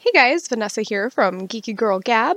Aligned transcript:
Hey 0.00 0.12
guys, 0.14 0.46
Vanessa 0.46 0.82
here 0.82 1.10
from 1.10 1.48
Geeky 1.48 1.74
Girl 1.74 1.98
Gab. 1.98 2.36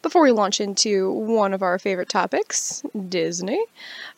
Before 0.00 0.22
we 0.22 0.32
launch 0.32 0.62
into 0.62 1.12
one 1.12 1.52
of 1.52 1.60
our 1.60 1.78
favorite 1.78 2.08
topics, 2.08 2.82
Disney, 3.10 3.62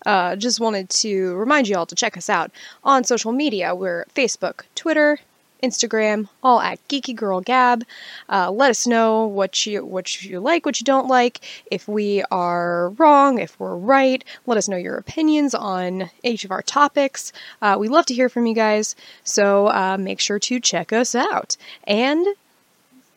uh, 0.07 0.36
just 0.36 0.60
wanted 0.60 0.91
to 0.91 1.34
remind 1.34 1.67
you 1.67 1.76
all 1.76 1.86
to 1.86 1.96
check 1.96 2.17
us 2.17 2.30
out 2.30 2.52
on 2.84 3.02
social 3.02 3.33
media. 3.33 3.75
We're 3.75 4.04
Facebook, 4.15 4.60
Twitter, 4.76 5.18
Instagram, 5.60 6.28
all 6.41 6.60
at 6.60 6.86
Geeky 6.86 7.17
Girl 7.17 7.41
Gab. 7.41 7.84
Uh, 8.29 8.52
let 8.52 8.70
us 8.70 8.86
know 8.86 9.26
what 9.26 9.66
you 9.66 9.84
what 9.84 10.22
you 10.22 10.38
like, 10.38 10.64
what 10.64 10.79
you 10.79 10.84
don't 10.84 11.08
like. 11.08 11.40
If 11.72 11.88
we 11.88 12.22
are 12.30 12.90
wrong, 12.90 13.38
if 13.38 13.58
we're 13.58 13.74
right, 13.74 14.22
let 14.46 14.56
us 14.56 14.68
know 14.68 14.76
your 14.76 14.98
opinions 14.98 15.52
on 15.52 16.11
each 16.22 16.45
of 16.45 16.52
our 16.52 16.62
topics. 16.62 17.32
Uh, 17.61 17.76
we 17.76 17.88
love 17.88 18.06
to 18.06 18.14
hear 18.14 18.29
from 18.29 18.46
you 18.46 18.54
guys, 18.54 18.95
so 19.24 19.66
uh, 19.66 19.96
make 19.98 20.20
sure 20.20 20.38
to 20.38 20.61
check 20.61 20.92
us 20.92 21.16
out 21.16 21.56
and 21.88 22.24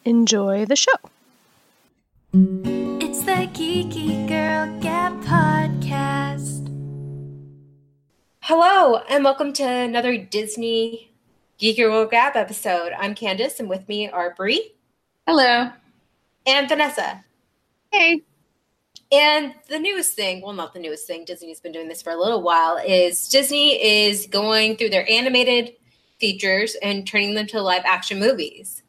enjoy 0.08 0.66
the 0.66 0.76
show. 0.78 0.94
It's 2.34 3.24
the 3.24 3.48
Geeky 3.52 4.26
Girl 4.28 4.80
Gab 4.80 5.22
podcast. 5.24 6.68
Hello, 8.40 9.02
and 9.10 9.26
welcome 9.26 9.52
to 9.54 9.64
another 9.64 10.18
Disney 10.18 11.12
Geeky 11.60 11.76
Girl 11.76 12.06
Gab 12.06 12.38
episode. 12.38 12.94
I'm 12.98 13.16
Candace, 13.16 13.60
and 13.60 13.68
with 13.68 13.90
me 13.90 14.10
are 14.10 14.34
Brie 14.34 14.76
Hello. 15.28 15.72
and 16.46 16.70
Vanessa. 16.70 17.26
Hey. 17.92 18.22
And 19.12 19.56
the 19.68 19.80
newest 19.80 20.14
thing, 20.14 20.42
well, 20.42 20.54
not 20.54 20.74
the 20.74 20.80
newest 20.80 21.06
thing, 21.06 21.26
Disney's 21.26 21.60
been 21.60 21.74
doing 21.74 21.90
this 21.90 22.02
for 22.02 22.12
a 22.12 22.18
little 22.18 22.42
while, 22.42 22.78
is 22.78 23.28
Disney 23.28 23.84
is 23.84 24.26
going 24.28 24.78
through 24.78 24.90
their 24.90 25.10
animated 25.10 25.74
features 26.18 26.78
and 26.82 27.06
turning 27.06 27.36
them 27.36 27.48
to 27.48 27.62
live 27.62 27.84
action 27.86 28.20
movies. 28.20 28.84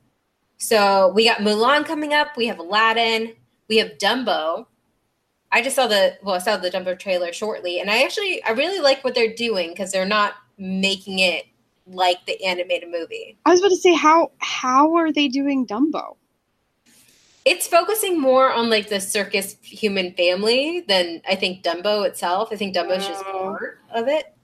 So 0.58 1.12
we 1.14 1.24
got 1.24 1.38
Mulan 1.38 1.86
coming 1.86 2.12
up, 2.12 2.36
we 2.36 2.46
have 2.48 2.58
Aladdin, 2.58 3.32
we 3.68 3.76
have 3.78 3.92
Dumbo. 3.98 4.66
I 5.50 5.62
just 5.62 5.76
saw 5.76 5.86
the 5.86 6.18
well, 6.22 6.34
I 6.34 6.38
saw 6.38 6.56
the 6.56 6.70
Dumbo 6.70 6.98
trailer 6.98 7.32
shortly, 7.32 7.80
and 7.80 7.90
I 7.90 8.02
actually 8.02 8.42
I 8.42 8.50
really 8.50 8.80
like 8.80 9.02
what 9.04 9.14
they're 9.14 9.34
doing 9.34 9.70
because 9.70 9.92
they're 9.92 10.04
not 10.04 10.34
making 10.58 11.20
it 11.20 11.46
like 11.86 12.18
the 12.26 12.42
animated 12.44 12.90
movie. 12.90 13.38
I 13.46 13.50
was 13.50 13.60
about 13.60 13.70
to 13.70 13.76
say 13.76 13.94
how 13.94 14.32
how 14.38 14.94
are 14.96 15.12
they 15.12 15.28
doing 15.28 15.66
Dumbo? 15.66 16.16
It's 17.44 17.66
focusing 17.66 18.20
more 18.20 18.52
on 18.52 18.68
like 18.68 18.88
the 18.90 19.00
circus 19.00 19.56
human 19.62 20.12
family 20.14 20.84
than 20.86 21.22
I 21.26 21.34
think 21.34 21.62
Dumbo 21.62 22.04
itself. 22.06 22.48
I 22.52 22.56
think 22.56 22.74
Dumbo's 22.74 23.06
just 23.06 23.24
Oh. 23.26 23.56
part 23.56 23.78
of 23.94 24.08
it. 24.08 24.34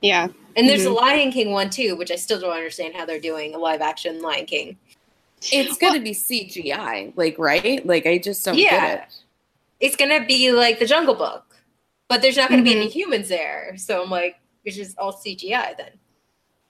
Yeah. 0.00 0.28
And 0.56 0.66
there's 0.66 0.84
Mhm. 0.86 0.90
a 0.92 0.94
Lion 0.94 1.32
King 1.32 1.50
one 1.50 1.68
too, 1.68 1.96
which 1.96 2.10
I 2.10 2.16
still 2.16 2.40
don't 2.40 2.52
understand 2.56 2.94
how 2.94 3.04
they're 3.04 3.20
doing 3.20 3.54
a 3.54 3.58
live 3.58 3.82
action 3.82 4.22
Lion 4.22 4.46
King. 4.46 4.78
It's 5.52 5.76
going 5.78 5.94
to 5.94 6.00
be 6.00 6.12
CGI, 6.12 7.12
like, 7.16 7.38
right? 7.38 7.84
Like, 7.86 8.06
I 8.06 8.18
just 8.18 8.44
don't 8.44 8.56
Yeah. 8.56 8.70
get 8.70 9.00
it. 9.02 9.14
It's 9.78 9.94
gonna 9.94 10.24
be 10.24 10.52
like 10.52 10.78
the 10.78 10.86
Jungle 10.86 11.14
Book, 11.14 11.54
but 12.08 12.22
there's 12.22 12.38
not 12.38 12.48
gonna 12.48 12.62
be 12.62 12.72
Mhm. 12.72 12.76
any 12.76 12.88
humans 12.88 13.28
there. 13.28 13.74
So 13.76 14.02
I'm 14.02 14.10
like, 14.10 14.36
which 14.62 14.78
is 14.78 14.94
all 14.96 15.12
CGI 15.12 15.74
then. 15.76 15.90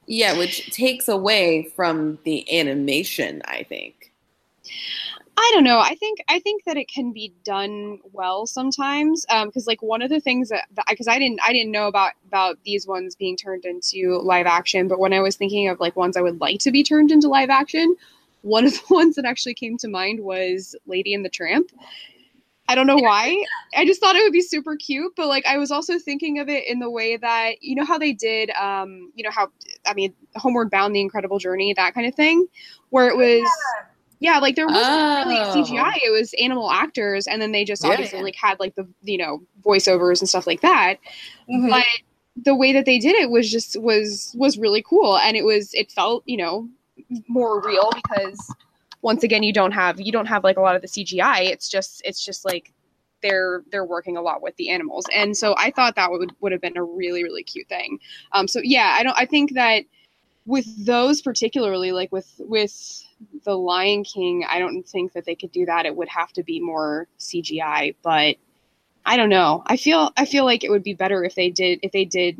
Yeah, 0.09 0.37
which 0.37 0.71
takes 0.73 1.07
away 1.07 1.71
from 1.77 2.19
the 2.25 2.45
animation, 2.59 3.43
I 3.45 3.63
think. 3.63 4.13
I 5.39 5.51
don't 5.55 5.63
know. 5.63 5.79
I 5.79 5.95
think 5.95 6.19
I 6.29 6.41
think 6.41 6.65
that 6.65 6.77
it 6.77 6.89
can 6.89 7.13
be 7.13 7.33
done 7.45 8.01
well 8.13 8.45
sometimes. 8.47 9.25
Because 9.45 9.69
like 9.69 9.83
one 9.83 10.03
of 10.03 10.11
the 10.11 10.19
things 10.19 10.49
that 10.49 10.65
because 10.89 11.07
I 11.07 11.21
didn't 11.21 11.39
I 11.45 11.53
didn't 11.53 11.71
know 11.71 11.87
about 11.87 12.13
about 12.27 12.59
these 12.65 12.89
ones 12.89 13.15
being 13.15 13.37
turned 13.37 13.65
into 13.67 14.19
live 14.19 14.47
action, 14.47 14.89
but 14.89 14.99
when 14.99 15.13
I 15.13 15.21
was 15.21 15.37
thinking 15.37 15.69
of 15.69 15.79
like 15.79 15.95
ones 15.95 16.17
I 16.17 16.23
would 16.23 16.41
like 16.41 16.59
to 16.61 16.73
be 16.73 16.83
turned 16.83 17.13
into 17.13 17.29
live 17.29 17.51
action, 17.51 17.95
one 18.47 18.65
of 18.65 18.73
the 18.89 18.95
ones 18.95 19.17
that 19.17 19.25
actually 19.25 19.55
came 19.55 19.77
to 19.79 19.89
mind 19.89 20.21
was 20.21 20.77
Lady 20.87 21.13
and 21.13 21.25
the 21.25 21.29
Tramp. 21.29 21.71
I 22.69 22.75
don't 22.75 22.89
know 22.89 22.97
why. 22.97 23.45
I 23.77 23.85
just 23.85 24.01
thought 24.01 24.17
it 24.17 24.23
would 24.25 24.33
be 24.33 24.43
super 24.43 24.75
cute, 24.75 25.13
but 25.17 25.29
like 25.29 25.47
I 25.47 25.57
was 25.57 25.71
also 25.71 26.01
thinking 26.01 26.41
of 26.41 26.49
it 26.49 26.67
in 26.67 26.81
the 26.81 26.91
way 26.91 27.17
that 27.17 27.63
you 27.63 27.77
know 27.77 27.85
how 27.85 27.97
they 27.97 28.13
did, 28.13 28.51
um, 28.51 29.13
you 29.15 29.23
know 29.23 29.31
how 29.31 29.49
I 29.87 29.95
mean, 29.95 30.13
Homeward 30.35 30.71
Bound, 30.71 30.95
The 30.95 31.01
Incredible 31.01 31.39
Journey, 31.39 31.75
that 31.75 31.95
kind 31.95 32.09
of 32.09 32.15
thing, 32.17 32.47
where 32.91 33.09
it 33.09 33.17
was, 33.17 33.49
yeah, 34.19 34.39
like 34.39 34.57
there 34.57 34.67
wasn't 34.67 35.27
really 35.29 35.39
Oh. 35.39 35.55
CGI. 35.55 35.93
It 36.05 36.11
was 36.11 36.35
animal 36.43 36.71
actors, 36.73 37.29
and 37.29 37.41
then 37.41 37.53
they 37.53 37.65
just 37.65 37.85
Yeah, 37.85 37.91
obviously 37.91 38.19
yeah. 38.19 38.25
like 38.25 38.37
had 38.37 38.59
like 38.59 38.75
the 38.75 38.89
you 39.05 39.19
know 39.19 39.43
voiceovers 39.65 40.21
and 40.21 40.29
stuff 40.29 40.47
like 40.49 40.63
that. 40.63 40.97
Mm-hmm. 41.49 41.69
But 41.69 41.85
the 42.45 42.57
way 42.57 42.73
that 42.73 42.85
they 42.85 42.99
did 42.99 43.15
it 43.15 43.31
was 43.31 43.49
just 43.49 43.81
was 43.81 44.35
was 44.37 44.59
really 44.59 44.83
cool, 44.83 45.19
and 45.19 45.37
it 45.37 45.45
was 45.45 45.73
it 45.73 45.93
felt 45.93 46.25
you 46.27 46.37
know 46.37 46.69
more 47.29 47.63
real 47.63 47.91
because 47.95 48.55
once 49.03 49.23
again 49.23 49.43
you 49.43 49.53
don't 49.53 49.73
have 49.73 50.01
you 50.01 50.13
don't 50.13 50.27
have 50.27 50.45
like 50.45 50.57
a 50.57 50.61
lot 50.61 50.77
of 50.77 50.83
the 50.83 50.89
CGI. 50.89 51.43
It's 51.43 51.69
just 51.69 52.03
it's 52.05 52.25
just 52.25 52.45
like 52.45 52.73
they're 53.23 53.63
they're 53.71 53.85
working 53.85 54.17
a 54.17 54.23
lot 54.23 54.43
with 54.43 54.57
the 54.57 54.71
animals, 54.71 55.07
and 55.15 55.37
so 55.37 55.55
I 55.57 55.71
thought 55.71 55.97
that 55.97 56.11
would 56.11 56.33
would 56.41 56.53
have 56.53 56.61
been 56.61 56.77
a 56.77 56.83
really 56.85 57.23
really 57.25 57.43
cute 57.43 57.69
thing. 57.69 57.99
Um, 58.33 58.49
so 58.49 58.61
yeah, 58.63 58.95
I 58.99 59.03
don't 59.03 59.17
I 59.17 59.27
think 59.27 59.55
that 59.55 59.85
with 60.47 60.67
those 60.85 61.23
particularly 61.23 61.93
like 61.93 62.13
with 62.13 62.33
with 62.39 63.05
the 63.45 63.57
Lion 63.57 64.05
King, 64.05 64.45
I 64.49 64.59
don't 64.59 64.83
think 64.83 65.13
that 65.13 65.25
they 65.25 65.35
could 65.35 65.53
do 65.53 65.67
that. 65.67 65.87
It 65.87 65.97
would 65.97 66.09
have 66.09 66.33
to 66.35 66.43
be 66.43 66.61
more 66.61 67.09
CGI, 67.19 67.95
but 68.03 68.37
I 69.05 69.17
don't 69.17 69.29
know. 69.29 69.63
I 69.67 69.77
feel 69.77 70.13
I 70.17 70.25
feel 70.25 70.45
like 70.45 70.65
it 70.65 70.71
would 70.71 70.83
be 70.83 70.95
better 70.95 71.25
if 71.25 71.35
they 71.35 71.51
did 71.51 71.81
if 71.83 71.93
they 71.93 72.05
did 72.05 72.39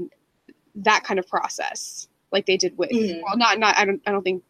that 0.77 1.05
kind 1.05 1.19
of 1.19 1.27
process 1.27 2.07
like 2.33 2.45
they 2.45 2.57
did 2.59 2.77
with 2.77 2.91
Mhm. 2.91 3.23
well 3.23 3.37
not 3.37 3.59
not 3.59 3.77
I 3.79 3.87
don't 3.87 4.03
I 4.07 4.13
don't 4.13 4.23
think 4.23 4.43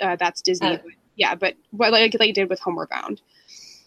uh, 0.00 0.16
that's 0.16 0.40
Disney 0.42 0.68
Uh. 0.68 0.76
but 0.82 0.92
yeah 1.16 1.34
but 1.34 1.54
what 1.70 1.92
like 1.92 2.12
they 2.12 2.32
did 2.32 2.48
with 2.48 2.60
Homeward 2.60 2.88
Bound. 2.90 3.20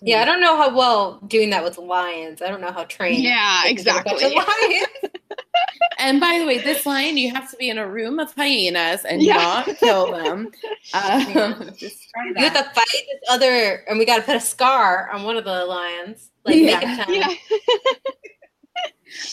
Yeah, 0.01 0.21
I 0.21 0.25
don't 0.25 0.41
know 0.41 0.57
how 0.57 0.75
well 0.75 1.19
doing 1.21 1.49
that 1.51 1.63
with 1.63 1.77
lions. 1.79 2.41
I 2.41 2.49
don't 2.49 2.61
know 2.61 2.71
how 2.71 2.83
trained. 2.83 3.23
Yeah, 3.23 3.61
they 3.63 3.73
can 3.75 3.83
get 3.85 4.01
a 4.01 4.03
bunch 4.03 4.21
exactly. 4.21 4.79
And 5.97 6.19
by 6.19 6.37
the 6.37 6.45
way, 6.45 6.59
this 6.59 6.85
lion, 6.85 7.17
you 7.17 7.31
have 7.33 7.49
to 7.49 7.57
be 7.57 7.69
in 7.69 7.77
a 7.77 7.87
room 7.87 8.19
of 8.19 8.33
hyenas 8.35 9.05
and 9.05 9.21
Yeah. 9.23 9.35
not 9.37 9.77
kill 9.77 10.11
them. 10.11 10.51
Um, 10.93 11.71
just 11.77 12.05
You 12.35 12.43
have 12.43 12.53
to 12.53 12.63
fight 12.63 12.85
this 12.91 13.21
other, 13.29 13.83
and 13.87 13.97
we 13.97 14.05
got 14.05 14.17
to 14.17 14.21
put 14.21 14.35
a 14.35 14.39
scar 14.39 15.09
on 15.11 15.23
one 15.23 15.37
of 15.37 15.45
the 15.45 15.65
lions. 15.65 16.29
Like 16.43 16.57
Yeah. 16.57 16.79
make 16.79 16.83
it 16.83 17.05
time. 17.05 17.15
Yeah. 17.15 17.35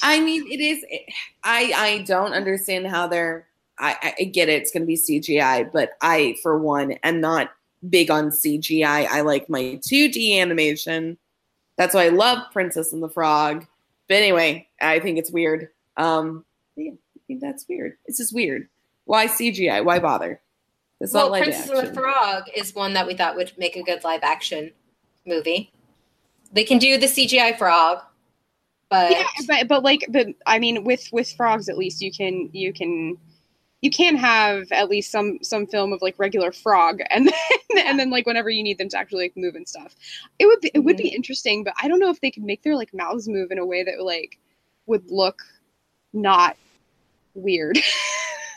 I 0.02 0.20
mean, 0.20 0.46
it 0.50 0.60
is. 0.60 0.84
I 1.42 1.72
I 1.76 1.98
don't 2.06 2.32
understand 2.32 2.86
how 2.86 3.08
they're. 3.08 3.48
I, 3.82 4.14
I 4.20 4.24
get 4.24 4.48
it. 4.48 4.62
It's 4.62 4.70
going 4.70 4.82
to 4.82 4.86
be 4.86 4.96
CGI, 4.96 5.70
but 5.70 5.90
I, 6.00 6.36
for 6.42 6.56
one, 6.56 6.92
am 7.02 7.20
not 7.20 7.50
big 7.88 8.10
on 8.10 8.30
CGI. 8.30 9.06
I 9.08 9.22
like 9.22 9.50
my 9.50 9.80
2D 9.88 10.40
animation. 10.40 11.18
That's 11.76 11.94
why 11.94 12.06
I 12.06 12.10
love 12.10 12.38
Princess 12.52 12.92
and 12.92 13.02
the 13.02 13.08
Frog. 13.08 13.66
But 14.08 14.14
anyway, 14.14 14.68
I 14.80 15.00
think 15.00 15.18
it's 15.18 15.32
weird. 15.32 15.68
Um, 15.96 16.44
yeah, 16.76 16.92
I 16.92 17.20
think 17.26 17.40
that's 17.40 17.66
weird. 17.68 17.96
It's 18.06 18.18
just 18.18 18.34
weird. 18.34 18.68
Why 19.04 19.26
CGI? 19.26 19.84
Why 19.84 19.98
bother? 19.98 20.40
It's 21.00 21.12
Well, 21.12 21.24
not 21.24 21.32
live 21.32 21.42
Princess 21.44 21.70
and 21.70 21.88
the. 21.88 21.92
Frog 21.92 22.44
is 22.54 22.74
one 22.74 22.92
that 22.92 23.06
we 23.06 23.14
thought 23.14 23.36
would 23.36 23.52
make 23.58 23.74
a 23.74 23.82
good 23.82 24.04
live 24.04 24.20
action 24.22 24.70
movie. 25.26 25.72
They 26.52 26.64
can 26.64 26.78
do 26.78 26.98
the 26.98 27.06
CGI 27.06 27.58
frog, 27.58 27.98
but 28.90 29.10
yeah, 29.10 29.24
but 29.48 29.68
but 29.68 29.82
like 29.82 30.04
but 30.10 30.28
I 30.46 30.58
mean 30.58 30.84
with 30.84 31.08
with 31.10 31.32
frogs 31.32 31.70
at 31.70 31.78
least 31.78 32.02
you 32.02 32.12
can 32.12 32.50
you 32.52 32.74
can 32.74 33.16
you 33.82 33.90
can 33.90 34.16
have 34.16 34.70
at 34.72 34.88
least 34.88 35.10
some 35.10 35.38
some 35.42 35.66
film 35.66 35.92
of 35.92 36.00
like 36.00 36.18
regular 36.18 36.52
frog 36.52 37.00
and 37.10 37.26
then 37.26 37.86
and 37.86 37.98
then 37.98 38.10
like 38.10 38.26
whenever 38.26 38.48
you 38.48 38.62
need 38.62 38.78
them 38.78 38.88
to 38.88 38.96
actually 38.96 39.24
like 39.24 39.36
move 39.36 39.54
and 39.54 39.68
stuff. 39.68 39.94
It 40.38 40.46
would 40.46 40.60
be 40.60 40.70
it 40.72 40.80
would 40.80 40.96
be 40.96 41.08
interesting, 41.08 41.64
but 41.64 41.74
I 41.82 41.88
don't 41.88 41.98
know 41.98 42.10
if 42.10 42.20
they 42.20 42.30
could 42.30 42.44
make 42.44 42.62
their 42.62 42.76
like 42.76 42.94
mouths 42.94 43.28
move 43.28 43.50
in 43.50 43.58
a 43.58 43.66
way 43.66 43.82
that 43.84 44.02
like 44.02 44.38
would 44.86 45.10
look 45.10 45.42
not 46.12 46.56
weird. 47.34 47.78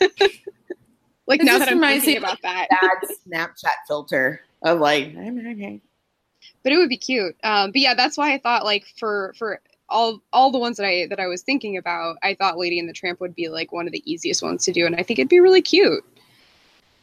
like 1.26 1.40
It 1.40 1.44
now 1.44 1.58
that 1.58 1.68
I'm 1.68 1.80
thinking 1.80 2.16
about 2.18 2.40
that. 2.42 2.68
bad 2.70 3.08
Snapchat 3.28 3.86
filter 3.86 4.40
of 4.62 4.78
like, 4.78 5.12
but 6.62 6.72
it 6.72 6.76
would 6.76 6.88
be 6.88 6.98
cute. 6.98 7.36
Um, 7.42 7.72
but 7.72 7.80
yeah, 7.80 7.94
that's 7.94 8.16
why 8.16 8.32
I 8.32 8.38
thought 8.38 8.64
like 8.64 8.86
for 8.96 9.34
for 9.38 9.60
all 9.88 10.20
all 10.32 10.50
the 10.50 10.58
ones 10.58 10.76
that 10.78 10.86
I 10.86 11.06
that 11.10 11.20
I 11.20 11.26
was 11.26 11.42
thinking 11.42 11.76
about, 11.76 12.16
I 12.22 12.34
thought 12.34 12.58
Lady 12.58 12.78
and 12.78 12.88
the 12.88 12.92
Tramp 12.92 13.20
would 13.20 13.34
be 13.34 13.48
like 13.48 13.72
one 13.72 13.86
of 13.86 13.92
the 13.92 14.02
easiest 14.10 14.42
ones 14.42 14.64
to 14.64 14.72
do, 14.72 14.86
and 14.86 14.96
I 14.96 15.02
think 15.02 15.18
it'd 15.18 15.28
be 15.28 15.40
really 15.40 15.62
cute. 15.62 16.04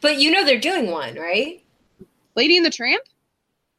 but 0.01 0.19
you 0.19 0.31
know 0.31 0.43
they're 0.43 0.59
doing 0.59 0.91
one, 0.91 1.15
right? 1.15 1.63
Lady 2.35 2.57
and 2.57 2.65
the 2.65 2.69
Tramp? 2.71 3.03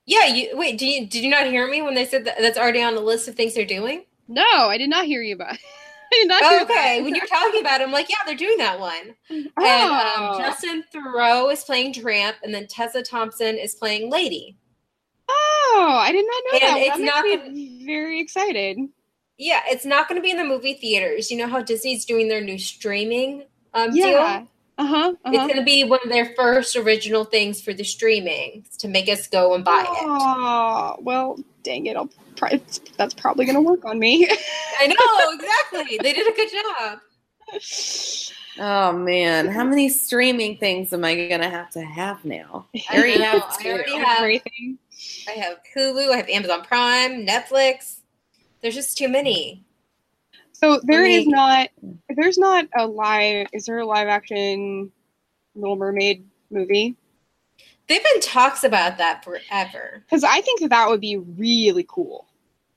Yeah. 0.07 0.27
You 0.27 0.57
wait. 0.57 0.79
Did 0.79 0.87
you 0.87 1.07
did 1.07 1.23
you 1.25 1.31
not 1.31 1.47
hear 1.47 1.67
me 1.69 1.83
when 1.83 1.95
they 1.95 2.05
said 2.07 2.25
that 2.27 2.37
that's 2.41 2.59
already 2.59 2.83
on 2.83 2.95
the 2.95 3.01
list 3.01 3.29
of 3.29 3.35
things 3.35 3.55
they're 3.55 3.65
doing? 3.67 4.05
No, 4.29 4.43
I 4.43 4.79
did 4.79 4.89
not 4.91 5.05
hear 5.07 5.21
you 5.23 5.35
about. 5.35 5.57
I 6.13 6.17
did 6.19 6.29
not 6.29 6.43
hear 6.45 6.59
Oh, 6.61 6.63
okay. 6.65 6.99
that. 6.99 7.05
When 7.05 7.15
you're 7.15 7.27
talking 7.27 7.61
about 7.61 7.81
it, 7.81 7.85
I'm 7.85 7.93
like, 7.93 8.09
yeah, 8.09 8.17
they're 8.25 8.37
doing 8.37 8.57
that 8.59 8.79
one. 8.79 9.15
And 9.31 9.49
Oh. 9.59 10.35
um, 10.37 10.41
Justin 10.41 10.85
Theroux 10.95 11.53
is 11.53 11.65
playing 11.65 11.93
Tramp, 11.95 12.37
and 12.43 12.55
then 12.55 12.67
Tessa 12.69 13.03
Thompson 13.03 13.57
is 13.59 13.75
playing 13.75 14.11
Lady. 14.11 14.57
Oh, 15.73 15.97
I 16.01 16.13
did 16.13 16.27
not 16.27 16.43
know 16.45 16.53
And 16.53 16.63
that. 16.63 16.75
Well, 16.75 16.87
it's 16.87 16.99
that 16.99 17.05
not 17.05 17.25
makes 17.25 17.55
me 17.55 17.87
very 17.87 18.21
excited. 18.21 18.79
Yeah, 19.39 19.61
it's 19.67 19.85
not 19.85 20.09
going 20.09 20.21
to 20.21 20.23
be 20.23 20.31
in 20.31 20.37
the 20.37 20.45
movie 20.45 20.75
theaters. 20.75 21.31
You 21.31 21.39
know 21.39 21.49
how 21.49 21.61
Disney's 21.63 22.05
doing 22.05 22.29
their 22.29 22.41
new 22.41 22.59
streaming 22.59 23.45
um, 23.75 23.91
Yeah. 23.93 24.07
deal? 24.39 24.49
Uh 24.77 24.87
huh. 24.87 25.15
It's 25.27 25.37
going 25.53 25.57
to 25.57 25.63
be 25.65 25.85
one 25.85 26.01
of 26.03 26.09
their 26.11 26.35
first 26.35 26.75
original 26.77 27.25
things 27.25 27.61
for 27.61 27.73
the 27.73 27.85
streaming 27.85 28.65
to 28.79 28.89
make 28.89 29.09
us 29.09 29.27
go 29.29 29.55
and 29.55 29.65
buy 29.65 29.83
it. 29.83 29.89
Oh, 29.89 30.97
well, 31.01 31.39
dang 31.63 31.87
it! 31.87 31.97
I'll. 31.97 32.11
Pro- 32.37 32.59
that's 32.97 33.15
probably 33.15 33.45
going 33.45 33.55
to 33.55 33.61
work 33.61 33.85
on 33.85 34.01
me. 34.01 34.29
I 34.81 34.89
know 34.89 35.33
exactly. 35.33 35.99
they 36.03 36.13
did 36.13 36.27
a 36.27 36.35
good 36.37 36.51
job. 36.51 36.99
Oh 38.59 38.93
man, 38.93 39.49
how 39.49 39.65
many 39.65 39.89
streaming 39.89 40.57
things 40.57 40.93
am 40.93 41.05
I 41.05 41.29
gonna 41.29 41.51
have 41.51 41.71
to 41.71 41.83
have 41.83 42.25
now? 42.25 42.67
I 42.89 42.97
already 42.99 43.21
have 43.21 43.43
I 43.43 43.69
already 43.69 43.97
have- 43.97 44.19
everything. 44.21 44.79
I 45.29 45.33
have 45.33 45.59
Hulu, 45.77 46.13
I 46.13 46.17
have 46.17 46.29
Amazon 46.29 46.63
Prime, 46.63 47.27
Netflix. 47.27 48.01
There's 48.61 48.75
just 48.75 48.97
too 48.97 49.09
many. 49.09 49.65
So 50.53 50.81
there 50.85 51.05
is 51.05 51.27
Maybe. 51.27 51.31
not. 51.31 51.69
There's 52.09 52.39
not 52.39 52.67
a 52.77 52.87
live. 52.87 53.49
Is 53.53 53.67
there 53.67 53.79
a 53.79 53.87
live 53.87 54.09
action 54.09 54.91
Little 55.55 55.77
Mermaid 55.77 56.25
movie? 56.51 56.97
They've 57.87 58.03
been 58.03 58.21
talks 58.21 58.65
about 58.65 58.97
that 58.99 59.25
forever. 59.25 60.03
Because 60.07 60.25
I 60.25 60.41
think 60.41 60.61
that 60.61 60.71
that 60.71 60.89
would 60.89 61.01
be 61.01 61.19
really 61.19 61.85
cool. 61.89 62.27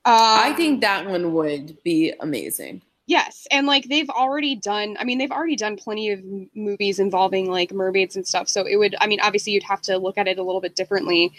Um, 0.04 0.14
I 0.14 0.52
think 0.54 0.80
that 0.82 1.08
one 1.08 1.32
would 1.34 1.82
be 1.82 2.12
amazing. 2.20 2.82
Yes, 3.08 3.46
and 3.50 3.66
like 3.66 3.88
they've 3.88 4.10
already 4.10 4.54
done. 4.54 4.98
I 5.00 5.04
mean, 5.04 5.16
they've 5.16 5.32
already 5.32 5.56
done 5.56 5.78
plenty 5.78 6.10
of 6.10 6.18
m- 6.18 6.50
movies 6.54 6.98
involving 6.98 7.50
like 7.50 7.72
mermaids 7.72 8.16
and 8.16 8.26
stuff. 8.26 8.50
So 8.50 8.66
it 8.66 8.76
would. 8.76 8.94
I 9.00 9.06
mean, 9.06 9.18
obviously 9.20 9.54
you'd 9.54 9.62
have 9.62 9.80
to 9.82 9.96
look 9.96 10.18
at 10.18 10.28
it 10.28 10.38
a 10.38 10.42
little 10.42 10.60
bit 10.60 10.76
differently, 10.76 11.32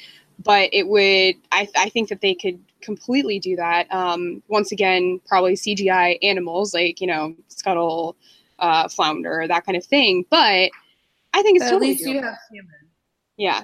but 0.43 0.69
it 0.73 0.87
would. 0.87 1.35
I 1.51 1.69
I 1.77 1.89
think 1.89 2.09
that 2.09 2.21
they 2.21 2.33
could 2.33 2.59
completely 2.81 3.37
do 3.37 3.55
that. 3.57 3.85
Um, 3.93 4.41
once 4.47 4.71
again, 4.71 5.21
probably 5.27 5.53
CGI 5.53 6.17
animals 6.23 6.73
like 6.73 6.99
you 7.01 7.05
know 7.05 7.35
Scuttle, 7.49 8.15
uh, 8.57 8.89
Flounder, 8.89 9.45
that 9.47 9.63
kind 9.63 9.77
of 9.77 9.85
thing. 9.85 10.25
But 10.31 10.71
I 11.35 11.43
think 11.43 11.57
it's 11.57 11.65
At 11.65 11.69
totally 11.69 11.91
least 11.91 12.03
you 12.03 12.19
have 12.19 12.35
human. 12.51 12.73
Yeah. 13.37 13.61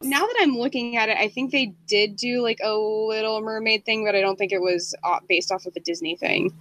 Now 0.00 0.20
that 0.20 0.36
I'm 0.42 0.56
looking 0.56 0.96
at 0.96 1.08
it, 1.08 1.18
I 1.18 1.26
think 1.26 1.50
they 1.50 1.74
did 1.88 2.14
do 2.14 2.40
like 2.40 2.60
a 2.62 2.72
Little 2.72 3.40
Mermaid 3.40 3.84
thing, 3.84 4.04
but 4.04 4.14
I 4.14 4.20
don't 4.20 4.36
think 4.36 4.52
it 4.52 4.62
was 4.62 4.94
uh, 5.02 5.18
based 5.28 5.50
off 5.50 5.66
of 5.66 5.74
a 5.74 5.80
Disney 5.80 6.14
thing. 6.14 6.52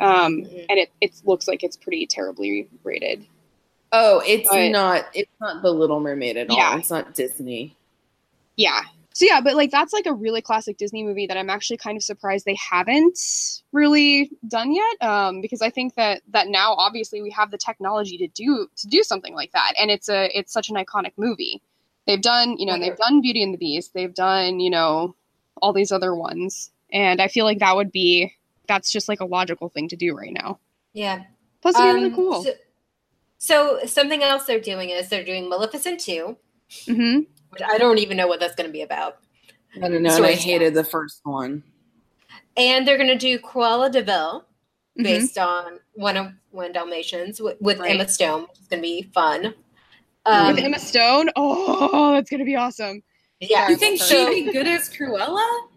Um, 0.00 0.38
Mhm. 0.42 0.66
and 0.70 0.78
it, 0.78 0.90
it 1.00 1.12
looks 1.24 1.46
like 1.46 1.62
it's 1.62 1.76
pretty 1.76 2.06
terribly 2.06 2.68
rated. 2.84 3.24
Oh, 3.92 4.22
it's 4.26 4.48
But- 4.48 4.68
not. 4.70 5.06
It's 5.14 5.30
not 5.40 5.62
the 5.62 5.72
Little 5.72 6.00
Mermaid 6.00 6.36
at 6.36 6.48
all. 6.50 6.56
Yeah. 6.56 6.78
It's 6.78 6.90
not 6.90 7.14
Disney. 7.14 7.76
Yeah. 8.56 8.82
So 9.12 9.26
yeah, 9.26 9.40
but 9.40 9.56
like 9.56 9.70
that's 9.72 9.92
like 9.92 10.06
a 10.06 10.12
really 10.12 10.40
classic 10.40 10.78
Disney 10.78 11.02
movie 11.02 11.26
that 11.26 11.36
I'm 11.36 11.50
actually 11.50 11.78
kind 11.78 11.96
of 11.96 12.02
surprised 12.02 12.44
they 12.44 12.54
haven't 12.56 13.18
really 13.72 14.30
done 14.46 14.72
yet. 14.72 15.02
Um, 15.02 15.40
because 15.40 15.60
I 15.60 15.68
think 15.68 15.96
that 15.96 16.22
that 16.28 16.46
now 16.48 16.74
obviously 16.74 17.20
we 17.20 17.30
have 17.30 17.50
the 17.50 17.58
technology 17.58 18.16
to 18.18 18.28
do 18.28 18.68
to 18.76 18.86
do 18.86 19.02
something 19.02 19.34
like 19.34 19.50
that, 19.52 19.72
and 19.80 19.90
it's 19.90 20.08
a 20.08 20.30
it's 20.38 20.52
such 20.52 20.70
an 20.70 20.76
iconic 20.76 21.12
movie. 21.16 21.60
They've 22.06 22.20
done 22.22 22.56
you 22.58 22.66
know 22.66 22.78
they've 22.78 22.96
done 22.96 23.20
Beauty 23.20 23.42
and 23.42 23.52
the 23.52 23.58
Beast, 23.58 23.92
they've 23.94 24.14
done 24.14 24.60
you 24.60 24.70
know 24.70 25.16
all 25.60 25.72
these 25.72 25.90
other 25.90 26.14
ones, 26.14 26.70
and 26.92 27.20
I 27.20 27.26
feel 27.26 27.44
like 27.44 27.58
that 27.58 27.74
would 27.74 27.90
be 27.90 28.32
that's 28.70 28.90
just 28.92 29.08
like 29.08 29.20
a 29.20 29.24
logical 29.24 29.68
thing 29.68 29.88
to 29.88 29.96
do 29.96 30.14
right 30.14 30.32
now. 30.32 30.60
Yeah. 30.92 31.24
Plus, 31.60 31.74
it'd 31.76 31.86
be 31.88 31.92
really 31.94 32.06
Um, 32.10 32.14
cool. 32.14 32.44
So, 32.44 32.52
so 33.38 33.80
something 33.86 34.22
else 34.22 34.44
they're 34.46 34.60
doing 34.60 34.90
is 34.90 35.08
they're 35.08 35.24
doing 35.24 35.48
Maleficent 35.48 35.98
2, 36.00 36.36
hmm 36.86 37.18
which 37.50 37.62
I 37.66 37.78
don't 37.78 37.98
even 37.98 38.16
know 38.16 38.28
what 38.28 38.38
that's 38.38 38.54
going 38.54 38.68
to 38.68 38.72
be 38.72 38.82
about. 38.82 39.18
I 39.76 39.88
don't 39.88 40.02
know. 40.04 40.14
And 40.14 40.24
I 40.24 40.34
hated 40.34 40.72
the 40.74 40.84
first 40.84 41.20
one. 41.24 41.64
And 42.56 42.86
they're 42.86 42.96
going 42.96 43.08
to 43.08 43.18
do 43.18 43.38
Cruella 43.38 43.90
de 43.90 44.02
Vil 44.02 44.44
Mm-hmm. 44.98 45.02
based 45.04 45.38
on 45.38 45.78
one 45.94 46.16
of 46.16 46.26
One 46.50 46.72
Dalmatians 46.72 47.40
with, 47.40 47.56
with 47.60 47.78
Right. 47.78 47.92
Emma 47.92 48.08
Stone, 48.08 48.42
which 48.42 48.58
is 48.60 48.66
going 48.66 48.82
to 48.82 48.86
be 48.86 49.02
fun. 49.14 49.54
Um, 50.26 50.48
With 50.54 50.64
Emma 50.64 50.78
Stone, 50.80 51.30
oh, 51.36 52.12
that's 52.12 52.28
gonna 52.28 52.44
be 52.44 52.56
awesome. 52.56 53.02
yeah. 53.40 53.70
You 53.70 53.76
think 53.76 54.02
she'd 54.02 54.44
be 54.46 54.52
good 54.52 54.66
as 54.66 54.90
Cruella? 54.90 55.68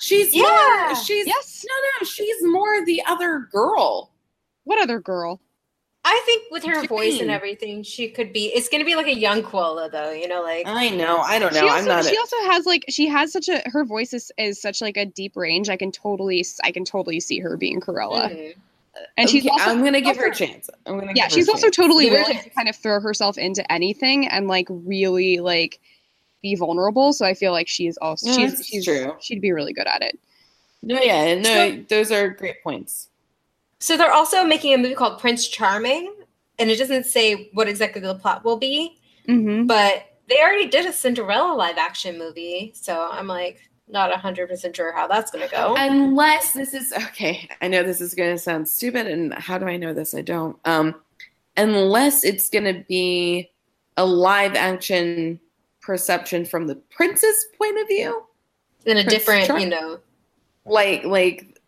She's 0.00 0.34
Yeah. 0.34 0.42
more. 0.42 0.96
She's 0.96 1.26
Yes. 1.26 1.64
no, 1.68 1.74
no. 2.00 2.06
She's 2.06 2.36
more 2.42 2.84
the 2.84 3.02
other 3.06 3.48
girl. 3.52 4.10
What 4.64 4.80
other 4.80 4.98
girl? 5.00 5.40
I 6.02 6.22
think 6.24 6.50
with 6.50 6.64
her 6.64 6.86
voice 6.86 7.20
and 7.20 7.30
everything, 7.30 7.82
she 7.82 8.08
could 8.08 8.32
be. 8.32 8.46
It's 8.54 8.70
going 8.70 8.80
to 8.80 8.86
be 8.86 8.94
like 8.94 9.06
a 9.06 9.14
young 9.14 9.42
Cruella, 9.42 9.92
though. 9.92 10.10
You 10.12 10.28
know, 10.28 10.40
like 10.42 10.66
I 10.66 10.88
know. 10.88 11.18
I 11.18 11.38
don't 11.38 11.52
know. 11.52 11.60
she 11.60 11.68
I'm 11.68 11.84
not. 11.84 12.06
she 12.06 12.16
A, 12.16 12.18
also 12.18 12.36
has 12.50 12.64
like 12.64 12.86
she 12.88 13.06
has 13.06 13.30
such 13.30 13.48
a 13.50 13.62
her 13.66 13.84
voice 13.84 14.14
is, 14.14 14.32
is 14.38 14.60
such 14.60 14.80
like 14.80 14.96
a 14.96 15.04
deep 15.04 15.36
range. 15.36 15.68
I 15.68 15.76
can 15.76 15.92
totally 15.92 16.42
I 16.64 16.72
can 16.72 16.86
totally 16.86 17.20
see 17.20 17.38
her 17.40 17.58
being 17.58 17.80
Cruella, 17.80 18.30
mhm. 18.30 18.54
and 19.18 19.28
she's 19.28 19.42
Okay, 19.44 19.50
also 19.50 19.64
I'm 19.70 19.84
gonna 19.84 20.00
give 20.00 20.16
her 20.16 20.28
a 20.28 20.34
chance. 20.34 20.70
I'm 20.86 20.98
gonna. 20.98 21.12
yeah 21.14 21.24
her 21.24 21.30
she's 21.30 21.48
a 21.48 21.50
also 21.52 21.66
chance. 21.66 21.76
totally 21.76 22.04
Give 22.06 22.14
her 22.14 22.20
a 22.20 22.22
willing 22.28 22.42
to 22.44 22.50
kind 22.50 22.70
of 22.70 22.76
throw 22.76 22.98
herself 22.98 23.36
into 23.36 23.70
anything 23.70 24.26
and 24.26 24.48
like 24.48 24.68
really 24.70 25.38
like 25.40 25.80
be 26.42 26.54
vulnerable. 26.54 27.12
So 27.12 27.24
I 27.26 27.34
feel 27.34 27.52
like 27.52 27.68
she's 27.68 27.96
also 27.98 28.26
No, 28.28 28.32
she's 28.36 28.52
that's 28.56 28.66
she's 28.66 28.84
true. 28.84 29.16
she'd 29.20 29.40
be 29.40 29.52
really 29.52 29.72
good 29.72 29.86
at 29.86 30.02
it. 30.02 30.18
No, 30.82 30.98
yeah, 31.00 31.34
no. 31.34 31.42
So- 31.42 31.84
those 31.88 32.10
are 32.12 32.28
great 32.30 32.62
points. 32.62 33.08
So 33.78 33.96
they're 33.96 34.12
also 34.12 34.44
making 34.44 34.74
a 34.74 34.78
movie 34.78 34.94
called 34.94 35.18
Prince 35.20 35.48
Charming, 35.48 36.14
and 36.58 36.70
it 36.70 36.76
doesn't 36.78 37.06
say 37.06 37.48
what 37.54 37.66
exactly 37.68 38.00
the 38.02 38.14
plot 38.14 38.44
will 38.44 38.58
be, 38.58 38.98
Mm-hmm. 39.28 39.66
but 39.66 40.06
they 40.28 40.38
already 40.40 40.68
did 40.68 40.86
a 40.86 40.92
Cinderella 40.92 41.54
live 41.54 41.76
action 41.78 42.18
movie, 42.18 42.72
so 42.74 43.08
I'm 43.10 43.26
like 43.26 43.58
not 43.88 44.12
hundred 44.14 44.48
percent 44.48 44.76
sure 44.76 44.92
how 44.92 45.06
that's 45.08 45.30
gonna 45.30 45.48
go. 45.48 45.74
Unless 45.78 46.52
this 46.52 46.74
is 46.74 46.92
okay, 46.92 47.48
I 47.60 47.68
know 47.68 47.82
this 47.82 48.00
is 48.00 48.14
going 48.14 48.32
to 48.34 48.38
sound 48.38 48.68
stupid, 48.68 49.06
and 49.06 49.32
how 49.34 49.58
do 49.58 49.66
I 49.66 49.76
know 49.76 49.92
this? 49.94 50.14
I 50.14 50.20
don't. 50.22 50.56
Um, 50.64 50.94
unless 51.56 52.22
it's 52.22 52.48
going 52.48 52.64
to 52.64 52.84
be 52.88 53.50
a 53.96 54.04
live 54.06 54.54
action 54.54 55.40
perception 55.80 56.44
from 56.44 56.66
the 56.66 56.76
prince's 56.90 57.46
point 57.58 57.80
of 57.80 57.88
view, 57.88 58.24
In 58.86 58.96
a 58.96 59.02
Prince 59.02 59.12
different, 59.12 59.46
Char- 59.46 59.60
you 59.60 59.68
know, 59.68 59.98
like 60.64 61.04
like, 61.04 61.58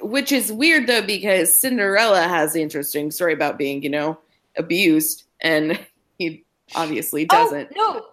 which 0.00 0.32
is 0.32 0.52
weird 0.52 0.86
though 0.86 1.02
because 1.02 1.52
Cinderella 1.52 2.22
has 2.22 2.52
the 2.52 2.62
interesting 2.62 3.10
story 3.10 3.32
about 3.32 3.58
being 3.58 3.82
you 3.82 3.90
know 3.90 4.18
abused, 4.56 5.24
and 5.40 5.78
he 6.18 6.44
obviously 6.74 7.26
oh, 7.30 7.34
doesn't. 7.34 7.72
Oh 7.76 7.92
no, 7.94 8.06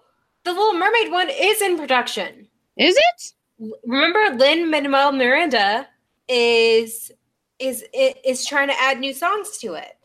the 0.43 0.57
Little 0.57 0.79
Mermaid 0.79 1.11
one 1.11 1.29
is 1.29 1.61
in 1.61 1.77
production. 1.77 2.47
Is 2.77 2.95
it? 2.97 3.33
Remember, 3.85 4.35
Lin 4.35 4.69
Manuel 4.69 5.11
Miranda 5.11 5.87
is 6.27 7.11
is 7.59 7.85
is 7.93 8.45
trying 8.45 8.67
to 8.67 8.79
add 8.79 8.99
new 8.99 9.13
songs 9.13 9.57
to 9.59 9.73
it. 9.73 9.97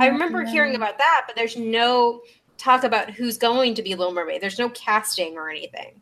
I 0.00 0.08
oh, 0.08 0.12
remember 0.12 0.44
hearing 0.44 0.74
about 0.74 0.98
that, 0.98 1.24
but 1.26 1.36
there's 1.36 1.56
no 1.56 2.22
talk 2.58 2.84
about 2.84 3.10
who's 3.10 3.38
going 3.38 3.74
to 3.74 3.82
be 3.82 3.94
Little 3.94 4.12
Mermaid. 4.12 4.40
There's 4.40 4.58
no 4.58 4.68
casting 4.70 5.36
or 5.36 5.48
anything. 5.48 6.00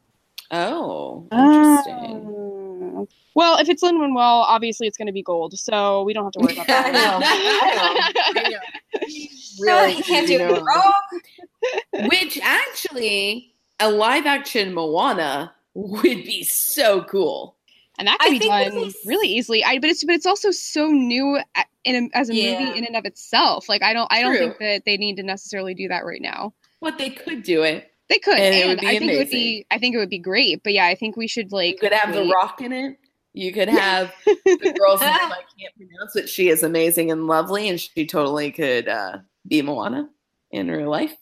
Oh, 0.50 1.26
oh. 1.30 1.76
interesting. 1.76 2.24
Oh. 2.26 3.08
Well, 3.34 3.58
if 3.58 3.68
it's 3.68 3.82
Lin 3.82 4.00
Manuel, 4.00 4.46
obviously 4.48 4.86
it's 4.86 4.96
going 4.96 5.06
to 5.06 5.12
be 5.12 5.22
gold, 5.22 5.58
so 5.58 6.02
we 6.04 6.14
don't 6.14 6.24
have 6.24 6.32
to 6.32 6.40
worry 6.40 6.54
about 6.54 6.68
I 6.86 6.90
know. 6.90 7.20
that. 7.20 8.12
I 8.34 8.48
know. 8.50 8.58
Really, 9.58 9.94
he 9.94 10.02
can't 10.02 10.26
do 10.26 10.38
oh. 10.38 10.48
know. 10.48 10.54
it 10.56 10.62
wrong. 10.62 12.08
Which 12.10 12.38
actually, 12.42 13.54
a 13.80 13.90
live 13.90 14.26
action 14.26 14.74
Moana 14.74 15.54
would 15.72 16.02
be 16.02 16.42
so 16.42 17.04
cool. 17.04 17.55
And 17.98 18.08
that 18.08 18.18
I 18.20 18.28
can 18.28 18.38
be 18.38 18.48
done 18.48 18.76
is- 18.86 18.96
really 19.04 19.28
easily. 19.28 19.64
I 19.64 19.78
but 19.78 19.90
it's 19.90 20.04
but 20.04 20.14
it's 20.14 20.26
also 20.26 20.50
so 20.50 20.88
new 20.88 21.38
in 21.84 22.10
a, 22.12 22.16
as 22.18 22.28
a 22.30 22.34
Yeah. 22.34 22.58
movie 22.60 22.78
in 22.78 22.84
and 22.84 22.96
of 22.96 23.04
itself. 23.04 23.68
Like 23.68 23.82
I 23.82 23.92
don't 23.92 24.08
I 24.10 24.20
don't 24.22 24.36
True. 24.36 24.46
think 24.48 24.58
that 24.58 24.82
they 24.84 24.96
need 24.96 25.16
to 25.16 25.22
necessarily 25.22 25.74
do 25.74 25.88
that 25.88 26.04
right 26.04 26.20
now. 26.22 26.54
But 26.80 26.98
they 26.98 27.10
could 27.10 27.42
do 27.42 27.62
it. 27.62 27.90
They 28.08 28.18
could, 28.18 28.34
And 28.34 28.54
and, 28.54 28.54
it 28.54 28.68
would 28.68 28.80
be 28.80 28.86
I 28.86 28.98
think 28.98 29.02
it 29.12 29.16
would 29.16 29.22
amazing. 29.22 29.38
be 29.38 29.66
I 29.70 29.78
think 29.78 29.94
it 29.94 29.98
would 29.98 30.10
be 30.10 30.18
great. 30.18 30.62
But 30.62 30.72
yeah, 30.74 30.86
I 30.86 30.94
think 30.94 31.16
we 31.16 31.26
should 31.26 31.50
You 31.50 31.56
like 31.56 31.78
could 31.80 31.92
have 31.92 32.14
the 32.14 32.24
rock 32.24 32.60
in 32.60 32.72
it. 32.72 32.98
You 33.32 33.52
could 33.52 33.68
have 33.68 34.14
the 34.24 34.74
girl's 34.78 35.00
name 35.02 35.10
I 35.12 35.42
can't 35.60 35.74
pronounce, 35.76 36.12
but 36.14 36.28
she 36.28 36.48
is 36.48 36.62
amazing 36.62 37.10
and 37.10 37.26
lovely, 37.26 37.68
and 37.68 37.78
she 37.78 38.06
totally 38.06 38.50
could 38.50 38.88
uh, 38.88 39.18
be 39.46 39.60
Moana 39.60 40.08
in 40.50 40.70
real 40.70 40.88
life. 40.88 41.14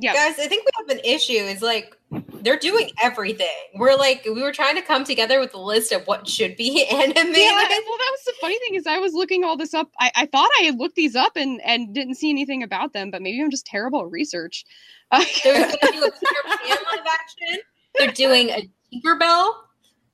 Yeah. 0.00 0.14
Guys, 0.14 0.38
I 0.38 0.46
think 0.48 0.64
we 0.64 0.70
have 0.78 0.98
an 0.98 1.04
issue. 1.04 1.32
Is 1.34 1.60
like 1.62 1.96
they're 2.42 2.58
doing 2.58 2.90
everything. 3.02 3.46
We're 3.74 3.94
like 3.96 4.24
we 4.24 4.42
were 4.42 4.52
trying 4.52 4.74
to 4.76 4.82
come 4.82 5.04
together 5.04 5.40
with 5.40 5.52
a 5.54 5.58
list 5.60 5.92
of 5.92 6.06
what 6.06 6.26
should 6.26 6.56
be 6.56 6.86
animated. 6.90 7.36
Yeah, 7.36 7.52
well, 7.52 7.98
that 7.98 8.10
was 8.12 8.24
the 8.26 8.32
funny 8.40 8.58
thing 8.60 8.76
is 8.76 8.86
I 8.86 8.98
was 8.98 9.12
looking 9.12 9.44
all 9.44 9.56
this 9.56 9.74
up. 9.74 9.90
I, 10.00 10.10
I 10.16 10.26
thought 10.26 10.48
I 10.60 10.64
had 10.64 10.78
looked 10.78 10.94
these 10.96 11.14
up 11.16 11.36
and 11.36 11.60
and 11.62 11.94
didn't 11.94 12.14
see 12.14 12.30
anything 12.30 12.62
about 12.62 12.92
them, 12.94 13.10
but 13.10 13.20
maybe 13.20 13.42
I'm 13.42 13.50
just 13.50 13.66
terrible 13.66 14.00
at 14.06 14.10
research. 14.10 14.64
Uh, 15.10 15.22
They're 15.44 15.54
going 15.66 15.70
to 15.70 15.78
do 15.92 16.04
a 16.04 16.10
Peter 16.10 16.42
Pan 16.46 16.76
live 16.92 17.06
action. 17.12 17.58
They're 17.98 18.12
doing 18.12 18.48
a 18.50 18.68
Tinkerbell 18.94 19.52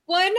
one. 0.07 0.33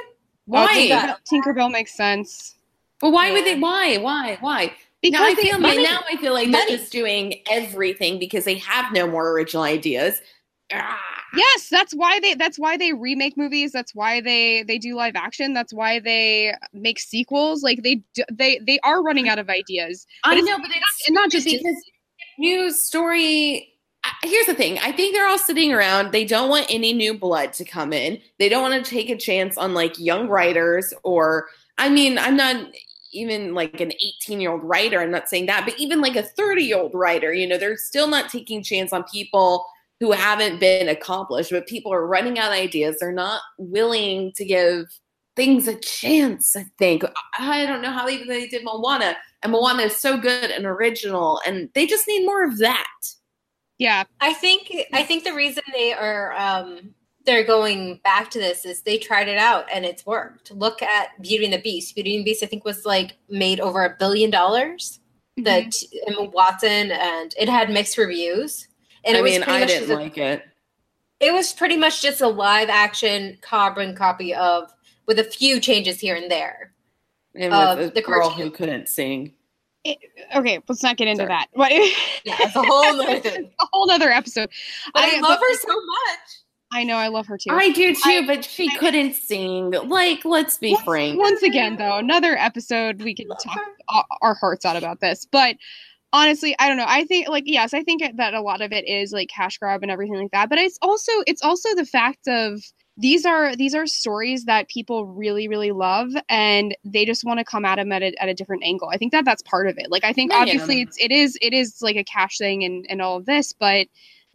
Why? 0.47 0.89
Tinkerbell, 0.91 1.17
Tinkerbell 1.31 1.71
makes 1.73 1.95
sense 1.97 2.55
But 3.01 3.11
why 3.11 3.31
would 3.33 3.47
Yeah. 3.47 3.55
they? 3.55 3.61
Why? 3.61 3.97
Why? 3.99 4.37
Why? 4.41 4.73
Because 5.03 5.21
now 5.21 5.27
I 5.27 5.35
feel 5.35 5.59
money. 5.59 5.83
now 5.83 6.01
I 6.11 6.17
feel 6.17 6.33
like 6.35 6.49
Money. 6.49 6.67
they're 6.67 6.79
just 6.79 6.93
doing 6.93 7.43
everything 7.51 8.19
because 8.19 8.45
they 8.45 8.57
have 8.59 8.93
no 8.93 9.07
more 9.07 9.31
original 9.33 9.63
ideas. 9.63 10.21
Ah. 10.73 10.99
Yes, 11.35 11.69
that's 11.69 11.93
why 11.95 12.21
they 12.21 12.35
that's 12.35 12.59
why 12.59 12.77
they 12.77 12.93
remake 12.93 13.37
movies. 13.37 13.73
That's 13.73 13.95
why 13.95 14.21
they 14.21 14.63
they 14.63 14.79
do 14.79 14.97
live 14.97 15.15
action. 15.15 15.53
That's 15.53 15.73
why 15.73 16.01
they 16.01 16.55
make 16.73 16.99
sequels. 16.99 17.63
Like 17.63 17.83
they 17.83 18.03
do, 18.15 18.25
they 18.33 18.59
they 18.59 18.79
are 18.81 19.03
running 19.03 19.29
out 19.29 19.39
of 19.39 19.51
ideas. 19.51 20.07
I 20.25 20.37
it's 20.37 20.47
know, 20.47 20.57
but 20.59 20.71
it's 20.71 21.09
and 21.09 21.15
not 21.15 21.31
just 21.31 21.47
because 21.47 21.77
new 22.39 22.71
story. 22.73 23.75
Here's 24.23 24.47
the 24.47 24.55
thing. 24.55 24.79
I 24.79 24.91
think 24.91 25.15
they're 25.15 25.29
all 25.29 25.39
sitting 25.39 25.73
around. 25.73 26.13
They 26.13 26.25
don't 26.25 26.49
want 26.49 26.67
any 26.71 26.95
new 26.95 27.17
blood 27.17 27.53
to 27.55 27.65
come 27.65 27.93
in. 27.93 28.19
They 28.39 28.49
don't 28.49 28.63
want 28.63 28.83
to 28.83 28.91
take 28.91 29.11
a 29.11 29.17
chance 29.17 29.59
on 29.59 29.75
like 29.75 29.99
young 29.99 30.29
writers 30.29 30.95
or 31.03 31.49
I 31.77 31.89
mean, 31.91 32.19
I'm 32.19 32.37
not 32.37 32.57
even 33.13 33.55
like 33.55 33.81
an 33.81 33.93
18 33.93 34.41
year 34.41 34.53
old 34.53 34.63
writer. 34.65 35.01
I'm 35.01 35.11
not 35.11 35.29
saying 35.29 35.47
that, 35.47 35.65
but 35.65 35.79
even 35.79 36.01
like 36.01 36.17
a 36.17 36.23
30 36.23 36.63
year 36.63 36.79
old 36.79 36.95
writer, 36.95 37.33
you 37.33 37.47
know, 37.47 37.59
they're 37.59 37.77
still 37.77 38.09
not 38.09 38.31
taking 38.31 38.63
chance 38.63 38.93
on 38.93 39.05
people 39.05 39.65
who 40.01 40.13
haven't 40.13 40.61
been 40.61 40.89
accomplished, 40.89 41.51
but 41.51 41.67
people 41.67 41.93
are 41.93 42.07
running 42.07 42.39
out 42.39 42.53
of 42.53 42.59
ideas. 42.59 42.97
They're 43.01 43.13
not 43.13 43.41
willing 43.59 44.33
to 44.37 44.45
give 44.45 44.87
things 45.35 45.69
a 45.69 45.75
chance, 45.77 46.55
I 46.57 46.67
think. 46.79 47.05
I 47.39 47.67
don't 47.67 47.83
know 47.83 47.93
how 47.93 48.09
even 48.09 48.29
they 48.29 48.47
did 48.47 48.65
Moana. 48.65 49.17
And 49.43 49.53
Moana 49.53 49.85
is 49.85 50.01
so 50.01 50.19
good 50.19 50.51
and 50.51 50.67
original, 50.67 51.41
and 51.47 51.69
they 51.75 51.87
just 51.87 52.09
need 52.09 52.27
more 52.27 52.45
of 52.45 52.59
that. 52.59 52.89
Yeah. 53.79 54.05
I 54.21 54.33
think 54.35 54.73
I 54.93 55.05
think 55.05 55.23
the 55.23 55.35
reason 55.35 55.63
they 55.73 55.93
are 55.93 56.33
um 56.33 56.95
they're 57.29 57.45
going 57.45 58.01
back 58.05 58.31
to 58.31 58.39
this 58.39 58.65
is 58.65 58.81
they 58.81 58.97
tried 58.97 59.29
it 59.29 59.37
out 59.37 59.67
and 59.71 59.85
it's 59.85 60.07
worked. 60.07 60.51
Look 60.51 60.81
at 60.81 61.11
Beauty 61.21 61.45
and 61.45 61.53
the 61.53 61.59
Beast. 61.61 61.95
Beauty 61.95 62.17
and 62.17 62.25
the 62.25 62.31
Beast 62.31 62.43
I 62.43 62.47
think 62.47 62.65
was 62.65 62.87
like 62.87 63.19
made 63.29 63.61
over 63.61 63.85
a 63.85 63.95
billion 63.99 64.31
dollars. 64.31 64.99
That 65.37 65.67
mm-hmm. 65.67 66.13
Emma 66.13 66.31
Watson 66.31 66.91
and 66.91 67.35
it 67.39 67.51
had 67.51 67.69
mixed 67.69 67.99
reviews. 67.99 68.67
And 69.05 69.15
I 69.15 69.21
it 69.21 69.23
was 69.23 69.33
mean, 69.33 69.43
I 69.43 69.67
didn't 69.67 69.91
a- 69.91 69.95
like 69.95 70.17
it. 70.17 70.43
it 71.21 71.33
was 71.35 71.53
pretty 71.53 71.77
much 71.77 72.01
just 72.01 72.23
a 72.23 72.29
live 72.29 72.71
action 72.71 73.37
carbon 73.43 73.95
copy 73.95 74.35
of 74.35 74.73
with 75.07 75.19
a 75.19 75.25
few 75.25 75.61
changes 75.61 76.01
here 76.01 76.17
and 76.17 76.31
there. 76.31 76.73
And 77.35 77.53
with 77.79 77.93
the 77.93 78.01
a 78.01 78.03
girl 78.03 78.31
cartoon. 78.31 78.47
who 78.47 78.51
couldn't 78.51 78.89
sing. 78.89 79.35
Okay, 80.35 80.61
let's 80.67 80.83
not 80.83 80.97
get 80.97 81.09
into 81.09 81.19
Sorry. 81.25 81.29
that. 81.29 81.47
But 81.55 81.73
Yeah, 81.73 82.37
it's 82.41 82.57
a 82.57 82.63
whole 82.63 82.97
nother 82.97 83.21
thing. 83.21 83.51
a 83.61 83.67
whole 83.71 83.87
nother 83.87 84.11
episode. 84.11 84.49
But 84.95 85.05
I, 85.05 85.19
I- 85.19 85.21
love 85.21 85.39
her 85.39 85.55
so 85.57 85.75
much. 85.75 86.38
I 86.73 86.85
know, 86.85 86.97
I 86.97 87.09
love 87.09 87.27
her 87.29 87.39
too. 87.39 87.51
I 87.51 87.71
do 87.71 87.95
too, 87.95 88.01
I- 88.05 88.27
but 88.27 88.45
she 88.45 88.69
I- 88.71 88.77
couldn't 88.79 89.15
sing. 89.15 89.71
Like, 89.71 90.25
let's 90.25 90.59
be 90.59 90.73
once, 90.73 90.85
frank. 90.85 91.19
once 91.19 91.43
again, 91.43 91.77
though, 91.77 91.97
another 91.97 92.37
episode 92.37 93.03
we 93.03 93.15
can 93.15 93.29
talk 93.29 93.55
her. 93.59 94.05
our, 94.23 94.35
hearts 94.35 94.65
out 94.67 94.77
about 94.77 95.01
this. 95.01 95.27
But 95.31 95.57
honestly, 96.13 96.55
I 96.59 96.69
don't 96.69 96.77
know. 96.77 96.85
I 96.87 97.05
think 97.05 97.29
like 97.29 97.45
yes, 97.47 97.73
I 97.75 97.83
think 97.83 98.03
that 98.17 98.35
a 98.35 98.41
lot 98.43 98.61
of 98.61 98.73
it 98.73 98.87
is 98.87 99.13
like 99.13 99.29
cash 99.31 99.57
grab 99.59 99.83
and 99.83 99.91
everything 99.91 100.17
like 100.21 100.31
that. 100.33 100.49
But 100.51 100.59
it's 100.59 100.79
also 100.83 101.13
it's 101.27 101.43
also 101.43 101.75
the 101.75 101.87
fact 101.87 102.29
of 102.29 102.61
these 103.01 103.25
are 103.25 103.55
these 103.57 103.75
are 103.75 103.87
stories 103.87 104.45
that 104.47 104.69
people 104.69 105.07
really 105.07 105.47
really 105.49 105.71
love 105.71 106.11
and 106.29 106.77
they 106.85 107.05
just 107.05 107.25
want 107.25 107.39
to 107.39 107.45
come 107.45 107.65
at 107.65 107.77
them 107.77 107.93
at 107.93 108.03
a, 108.03 108.13
at 108.21 108.29
a 108.29 108.35
different 108.35 108.65
angle 108.65 108.89
i 108.89 108.97
think 108.97 109.13
that 109.13 109.25
that's 109.25 109.41
part 109.43 109.69
of 109.69 109.79
it 109.79 109.89
like 109.89 110.03
i 110.03 110.13
think 110.13 110.33
Yeah, 110.33 110.39
yeah. 110.39 110.43
obviously 110.43 110.81
it's 110.81 110.97
it 110.99 111.13
is 111.13 111.39
it 111.41 111.53
is 111.53 111.81
like 111.81 111.95
a 111.95 112.03
cash 112.03 112.39
thing 112.39 112.65
and 112.65 112.85
and 112.89 113.01
all 113.01 113.17
of 113.17 113.25
this 113.25 113.53
but 113.53 113.87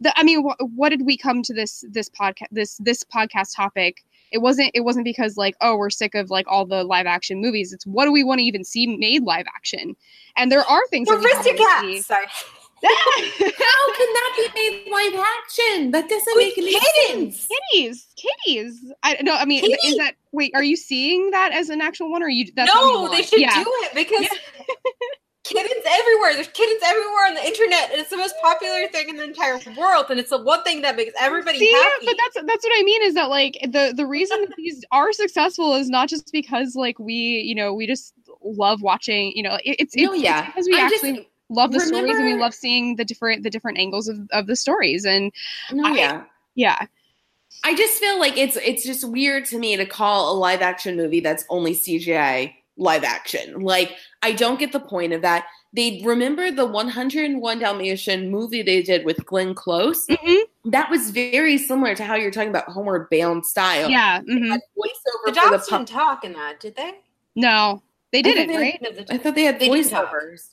the, 0.04 0.12
i 0.18 0.22
mean 0.22 0.42
wh- 0.48 0.62
what 0.78 0.90
did 0.90 1.04
we 1.04 1.16
come 1.16 1.42
to 1.42 1.52
this 1.52 1.84
this 1.90 2.08
podcast 2.08 2.46
this 2.52 2.76
this 2.78 3.02
podcast 3.04 3.54
topic 3.56 4.04
it 4.32 4.38
wasn't 4.38 4.70
it 4.74 4.80
wasn't 4.80 5.04
because 5.04 5.36
like 5.36 5.54
oh 5.60 5.76
we're 5.76 5.90
sick 5.90 6.14
of 6.14 6.30
like 6.30 6.46
all 6.48 6.64
the 6.64 6.84
live 6.84 7.06
action 7.06 7.40
movies 7.40 7.72
it's 7.72 7.86
what 7.86 8.04
do 8.04 8.12
we 8.12 8.22
want 8.24 8.38
to 8.38 8.44
even 8.44 8.64
see 8.64 8.86
made 8.96 9.22
live 9.24 9.46
action 9.54 9.94
and 10.36 10.50
there 10.52 10.62
are 10.64 10.86
things 10.88 11.08
that 11.08 11.18
we 11.18 11.24
wanna 11.26 11.42
see. 11.42 11.52
Aristocats. 11.52 12.04
Sorry. 12.12 12.26
How 12.84 13.92
can 13.96 14.08
that 14.12 14.32
be 14.36 14.60
made 14.60 14.90
live 14.92 15.14
action? 15.38 15.90
That 15.92 16.06
doesn't 16.08 16.36
With 16.36 16.54
make 16.56 16.58
any 16.58 16.78
kittens. 16.78 17.36
sense. 17.38 17.48
kitties 17.72 18.06
kitties 18.16 18.92
i 19.02 19.16
no 19.22 19.34
i 19.36 19.44
mean 19.46 19.64
is 19.84 19.96
that 19.96 20.14
wait 20.32 20.50
are 20.54 20.62
you 20.64 20.76
seeing 20.76 21.30
that 21.30 21.52
as 21.52 21.68
an 21.70 21.80
actual 21.80 22.10
one 22.10 22.22
or 22.22 22.28
you 22.28 22.50
that's 22.54 22.72
no, 22.74 23.08
they 23.10 23.22
should 23.22 23.40
yeah 23.40 23.62
do 23.62 23.70
it 23.84 23.94
because 23.94 24.26
kittens 25.44 25.84
everywhere. 25.86 26.34
There's 26.34 26.48
kittens 26.48 26.82
everywhere 26.84 27.26
on 27.28 27.34
the 27.34 27.44
internet, 27.46 27.90
and 27.92 28.00
it's 28.00 28.10
the 28.10 28.16
most 28.16 28.34
popular 28.42 28.88
thing 28.88 29.08
in 29.10 29.16
the 29.16 29.24
entire 29.24 29.60
world. 29.78 30.06
And 30.10 30.18
it's 30.18 30.30
the 30.30 30.42
one 30.42 30.62
thing 30.64 30.80
that 30.82 30.96
makes 30.96 31.12
everybody 31.20 31.58
See, 31.58 31.72
happy. 31.72 32.06
but 32.06 32.16
that's 32.18 32.46
that's 32.46 32.64
what 32.64 32.72
I 32.78 32.82
mean 32.82 33.02
is 33.02 33.14
that 33.14 33.28
like 33.30 33.58
the 33.62 33.92
the 33.96 34.06
reason 34.06 34.40
that 34.40 34.56
these 34.56 34.84
are 34.92 35.12
successful 35.12 35.74
is 35.74 35.88
not 35.88 36.08
just 36.08 36.32
because 36.32 36.74
like 36.74 36.98
we 36.98 37.14
you 37.14 37.54
know 37.54 37.72
we 37.74 37.86
just 37.86 38.14
love 38.42 38.82
watching 38.82 39.32
you 39.36 39.42
know 39.42 39.54
it, 39.64 39.76
it's, 39.78 39.94
it's 39.94 40.02
No, 40.02 40.12
yeah. 40.14 40.40
it's 40.40 40.48
because 40.48 40.66
we 40.66 40.76
I 40.76 40.80
actually 40.80 41.12
just, 41.16 41.28
love 41.50 41.72
the 41.72 41.80
stories 41.80 42.16
and 42.16 42.24
we 42.26 42.34
love 42.34 42.54
seeing 42.54 42.96
the 42.96 43.04
different 43.04 43.42
the 43.42 43.50
different 43.50 43.78
angles 43.78 44.08
of, 44.08 44.18
of 44.32 44.46
the 44.46 44.56
stories 44.56 45.04
and 45.04 45.30
no, 45.72 45.84
I- 45.86 45.94
yeah. 45.94 46.24
yeah 46.54 46.86
I 47.62 47.74
just 47.74 48.00
feel 48.00 48.18
like 48.18 48.36
it's 48.36 48.56
it's 48.56 48.84
just 48.84 49.08
weird 49.08 49.44
to 49.46 49.58
me 49.58 49.76
to 49.76 49.86
call 49.86 50.32
a 50.32 50.36
live 50.36 50.60
action 50.60 50.96
movie 50.96 51.20
that's 51.20 51.44
only 51.48 51.74
CGI 51.74 52.52
live 52.76 53.04
action. 53.04 53.60
Like 53.60 53.92
I 54.22 54.32
don't 54.32 54.58
get 54.58 54.72
the 54.72 54.80
point 54.80 55.12
of 55.12 55.22
that. 55.22 55.46
They 55.72 56.00
remember 56.04 56.50
the 56.50 56.66
101 56.66 57.58
Dalmatian 57.58 58.30
movie 58.30 58.62
they 58.62 58.82
did 58.82 59.04
with 59.04 59.24
Glenn 59.26 59.54
Close. 59.54 60.06
Mhm. 60.06 60.42
That 60.66 60.88
was 60.90 61.10
very 61.10 61.58
similar 61.58 61.94
to 61.96 62.04
how 62.04 62.14
you're 62.14 62.30
talking 62.30 62.48
about 62.48 62.68
Homeward 62.68 63.08
Bound 63.10 63.44
style. 63.44 63.88
yeah 63.90 64.20
They 64.26 64.32
mhm. 64.34 64.48
voiceover 64.52 64.58
the 64.76 65.18
for 65.24 65.30
the 65.30 65.32
dogs 65.50 65.68
pu- 65.68 65.76
didn't 65.76 65.88
talk 65.88 66.24
in 66.24 66.32
that, 66.34 66.60
did 66.60 66.76
they? 66.76 66.92
no 67.36 67.82
they 68.12 68.22
didn't 68.22 68.48
they- 68.48 68.56
right 68.56 68.78
No, 68.82 68.90
the- 68.92 69.12
I 69.12 69.18
thought 69.18 69.34
they 69.34 69.42
had 69.44 69.58
They 69.58 69.68
voiceovers. 69.68 70.50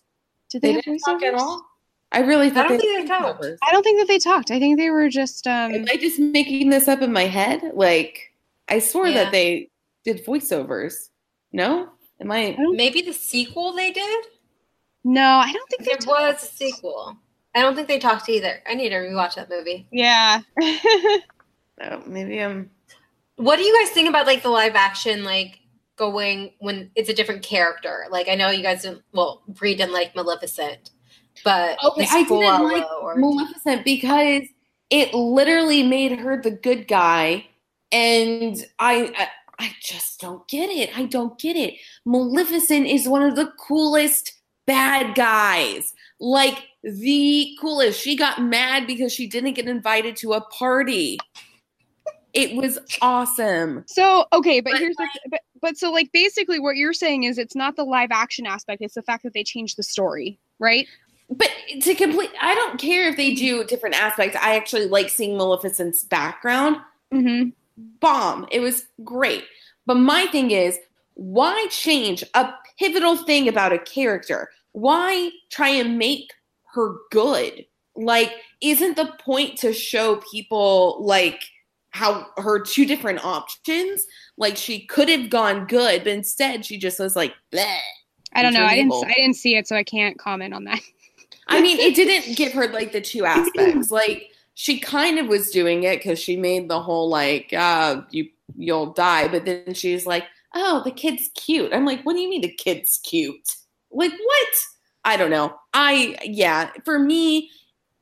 did 0.50 0.62
They, 0.62 0.70
they, 0.70 0.74
have 0.74 0.84
didn't 0.84 1.00
talk 1.00 1.22
at 1.24 1.34
all. 1.36 1.64
I 2.12 2.20
really 2.22 2.50
thought 2.50 2.68
don't 2.68 2.78
they 2.78 2.84
think 2.84 3.08
they 3.08 3.08
talked. 3.08 3.42
voiceovers. 3.44 3.58
I 3.68 3.72
don't 3.72 3.84
think 3.84 4.00
that 4.00 4.08
they 4.08 4.20
talked 4.20 4.52
I 4.52 4.60
think 4.60 4.78
they 4.78 4.90
were 4.90 5.08
just 5.10 5.48
um 5.48 5.74
Am 5.74 5.86
I 5.92 5.96
just 5.98 6.20
making 6.20 6.70
this 6.70 6.88
up 6.88 7.02
in 7.02 7.12
my 7.14 7.24
head? 7.26 7.62
Like, 7.74 8.32
I 8.68 8.80
swore 8.80 9.08
Yeah. 9.08 9.24
that 9.26 9.32
they 9.32 9.70
did 10.04 10.26
voiceovers. 10.26 11.10
No? 11.54 11.90
Am 12.22 12.28
hmm? 12.28 12.32
I? 12.32 12.56
Maybe 12.72 13.02
the 13.02 13.14
sequel 13.14 13.74
they 13.74 13.92
did. 13.92 14.26
no 15.04 15.22
I 15.22 15.52
don't 15.52 15.70
think 15.70 15.84
they 15.84 16.06
There 16.06 16.14
was 16.14 16.44
a 16.44 16.48
sequel. 16.48 17.18
I 17.54 17.62
don't 17.62 17.76
think 17.76 17.90
they 17.90 18.00
talked 18.00 18.30
either. 18.30 18.62
I 18.66 18.76
need 18.76 18.90
to 18.90 18.96
rewatch 18.96 19.36
that 19.36 19.50
movie. 19.50 19.88
yeah 19.92 20.42
Oh, 21.84 22.04
maybe 22.06 22.40
I'm. 22.40 22.70
What 23.38 23.58
do 23.58 23.64
you 23.64 23.78
guys 23.80 23.92
think 23.92 24.08
about 24.08 24.28
like 24.28 24.44
the 24.44 24.50
live 24.50 24.76
action 24.76 25.24
like 25.24 25.60
going 25.96 26.54
when 26.60 26.92
it's 26.96 27.10
a 27.10 27.14
different 27.14 27.44
character? 27.44 28.06
Like 28.12 28.30
I 28.30 28.36
know 28.36 28.50
you 28.50 28.62
guys 28.62 28.84
didn't 28.84 29.02
well, 29.14 29.42
Brie 29.48 29.76
didn't 29.76 29.94
like 29.94 30.16
Maleficent, 30.16 30.92
but 31.44 31.78
Okay, 31.84 32.08
I 32.10 32.24
didn't 32.24 32.64
like 32.64 32.86
or 33.02 33.16
Maleficent 33.16 33.84
because 33.84 34.44
it 34.90 35.14
literally 35.14 35.84
made 35.84 36.20
her 36.20 36.40
the 36.40 36.52
good 36.52 36.88
guy, 36.88 37.48
and 37.92 38.58
I, 38.78 39.12
I, 39.18 39.28
I 39.62 39.76
just 39.80 40.20
don't 40.20 40.48
get 40.48 40.72
it. 40.72 40.90
I 40.98 41.06
don't 41.06 41.38
get 41.40 41.56
it. 41.56 41.76
Maleficent 42.04 42.88
is 42.88 43.08
one 43.08 43.22
of 43.22 43.36
the 43.36 43.52
coolest 43.60 44.34
bad 44.66 45.14
guys. 45.14 45.94
Like 46.20 46.64
the 46.84 47.56
coolest. 47.62 48.02
She 48.02 48.16
got 48.16 48.42
mad 48.42 48.88
because 48.88 49.14
she 49.14 49.28
didn't 49.28 49.54
get 49.54 49.68
invited 49.68 50.16
to 50.18 50.34
a 50.34 50.42
party. 50.42 51.20
It 52.34 52.56
was 52.56 52.80
awesome. 53.04 53.84
So 53.88 54.26
okay, 54.34 54.62
but, 54.62 54.72
But, 54.72 54.80
here's 54.80 54.96
the 54.96 55.08
but 55.30 55.42
but 55.62 55.78
so 55.78 55.92
like 55.92 56.12
basically 56.12 56.60
what 56.60 56.76
you're 56.76 56.94
saying 56.94 57.26
is 57.26 57.38
it's 57.38 57.56
not 57.56 57.76
the 57.76 57.84
live 57.84 58.10
action 58.12 58.48
aspect, 58.48 58.82
it's 58.82 58.96
the 58.96 59.04
fact 59.04 59.22
that 59.24 59.34
they 59.34 59.44
changed 59.44 59.78
the 59.78 59.84
story, 59.84 60.40
right? 60.58 60.88
But 61.30 61.52
to 61.82 61.94
complete, 61.94 62.32
I 62.42 62.56
don't 62.56 62.80
care 62.80 63.10
if 63.10 63.16
they 63.16 63.36
do 63.36 63.64
different 63.64 63.96
aspects. 63.96 64.36
I 64.42 64.56
actually 64.56 64.88
like 64.88 65.10
seeing 65.10 65.38
Maleficent's 65.38 66.04
background. 66.04 66.78
Mm-hmm. 67.14 67.50
Bomb. 68.00 68.48
It 68.52 68.60
was 68.60 68.86
great. 69.04 69.44
But 69.86 69.96
my 69.96 70.28
thing 70.28 70.52
is, 70.52 70.78
why 71.16 71.68
change 71.70 72.24
a 72.34 72.54
pivotal 72.80 73.18
thing 73.18 73.48
about 73.48 73.74
a 73.74 73.80
character? 73.80 74.50
Why 74.72 75.32
try 75.52 75.70
and 75.70 75.98
make 75.98 76.32
her 76.74 76.96
good? 77.12 77.66
Like, 77.96 78.32
isn't 78.62 78.96
the 78.96 79.14
point 79.20 79.58
to 79.60 79.74
show 79.74 80.22
people 80.32 81.04
like 81.04 81.44
how 81.90 82.28
her 82.38 82.62
two 82.62 82.86
different 82.86 83.24
options? 83.26 84.06
Like, 84.38 84.56
she 84.56 84.86
could 84.86 85.10
have 85.10 85.30
gone 85.30 85.66
good, 85.66 86.04
but 86.04 86.14
instead 86.14 86.66
she 86.66 86.78
just 86.78 87.00
was 87.00 87.16
like, 87.16 87.34
bleh. 87.52 87.78
I 88.34 88.42
don't 88.42 88.54
know. 88.54 88.64
I 88.64 88.76
didn't 88.76 88.94
I 88.94 89.14
didn't 89.14 89.36
see 89.36 89.56
it, 89.58 89.68
so 89.68 89.76
I 89.76 89.84
can't 89.84 90.18
comment 90.18 90.54
on 90.54 90.64
that. 90.66 90.80
I 91.48 91.62
mean, 91.62 91.80
it 91.80 91.96
didn't 91.96 92.38
give 92.38 92.54
her 92.54 92.68
like 92.70 92.94
the 92.94 93.02
two 93.02 93.26
aspects. 93.26 93.92
Like 93.92 94.31
she 94.54 94.80
kind 94.80 95.20
of 95.20 95.28
was 95.28 95.52
doing 95.52 95.84
it 95.84 95.98
because 95.98 96.20
she 96.20 96.36
made 96.36 96.70
the 96.70 96.82
whole 96.82 97.10
like, 97.10 97.54
uh, 97.54 98.02
you 98.12 98.30
you'll 98.56 98.94
die, 98.94 99.28
but 99.28 99.46
then 99.46 99.74
she's 99.74 100.06
like, 100.06 100.26
oh, 100.54 100.82
the 100.84 100.92
kid's 100.92 101.30
cute. 101.36 101.74
I'm 101.74 101.86
like, 101.86 102.04
what 102.04 102.14
do 102.14 102.20
you 102.20 102.30
mean 102.30 102.42
the 102.42 102.54
kid's 102.54 103.00
cute? 103.04 103.56
Like 103.92 104.12
what? 104.12 104.48
I 105.04 105.18
don't 105.18 105.32
know. 105.32 105.56
I 105.74 106.18
yeah, 106.24 106.72
for 106.86 107.00
me, 107.00 107.50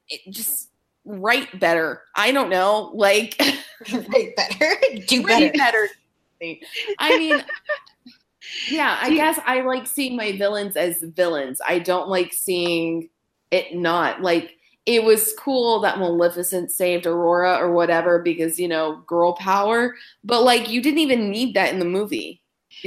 it 0.07 0.21
just 0.31 0.69
write 1.05 1.59
better. 1.59 2.03
I 2.15 2.31
don't 2.31 2.49
know. 2.49 2.91
Like 2.93 3.39
right 3.93 4.35
better. 4.35 4.75
Do 5.07 5.23
write 5.23 5.53
better. 5.53 5.87
better. 6.39 6.57
I 6.99 7.17
mean, 7.17 7.43
yeah, 8.69 8.97
I 9.01 9.13
guess 9.13 9.39
I 9.45 9.61
like 9.61 9.87
seeing 9.87 10.15
my 10.15 10.37
villains 10.37 10.75
as 10.75 11.01
villains. 11.01 11.59
I 11.65 11.79
don't 11.79 12.07
like 12.09 12.33
seeing 12.33 13.09
it 13.51 13.75
not 13.75 14.21
like 14.21 14.58
it 14.89 15.03
was 15.03 15.33
cool 15.37 15.79
that 15.81 15.99
Maleficent 15.99 16.71
saved 16.71 17.05
Aurora 17.05 17.55
or 17.57 17.71
whatever 17.71 18.19
because 18.19 18.59
you 18.59 18.67
know 18.67 18.97
girl 19.07 19.33
power, 19.33 19.95
but 20.23 20.41
like 20.43 20.67
you 20.69 20.81
didn't 20.81 20.99
even 20.99 21.29
need 21.29 21.53
that 21.53 21.71
in 21.71 21.79
the 21.79 21.85
movie. 21.85 22.41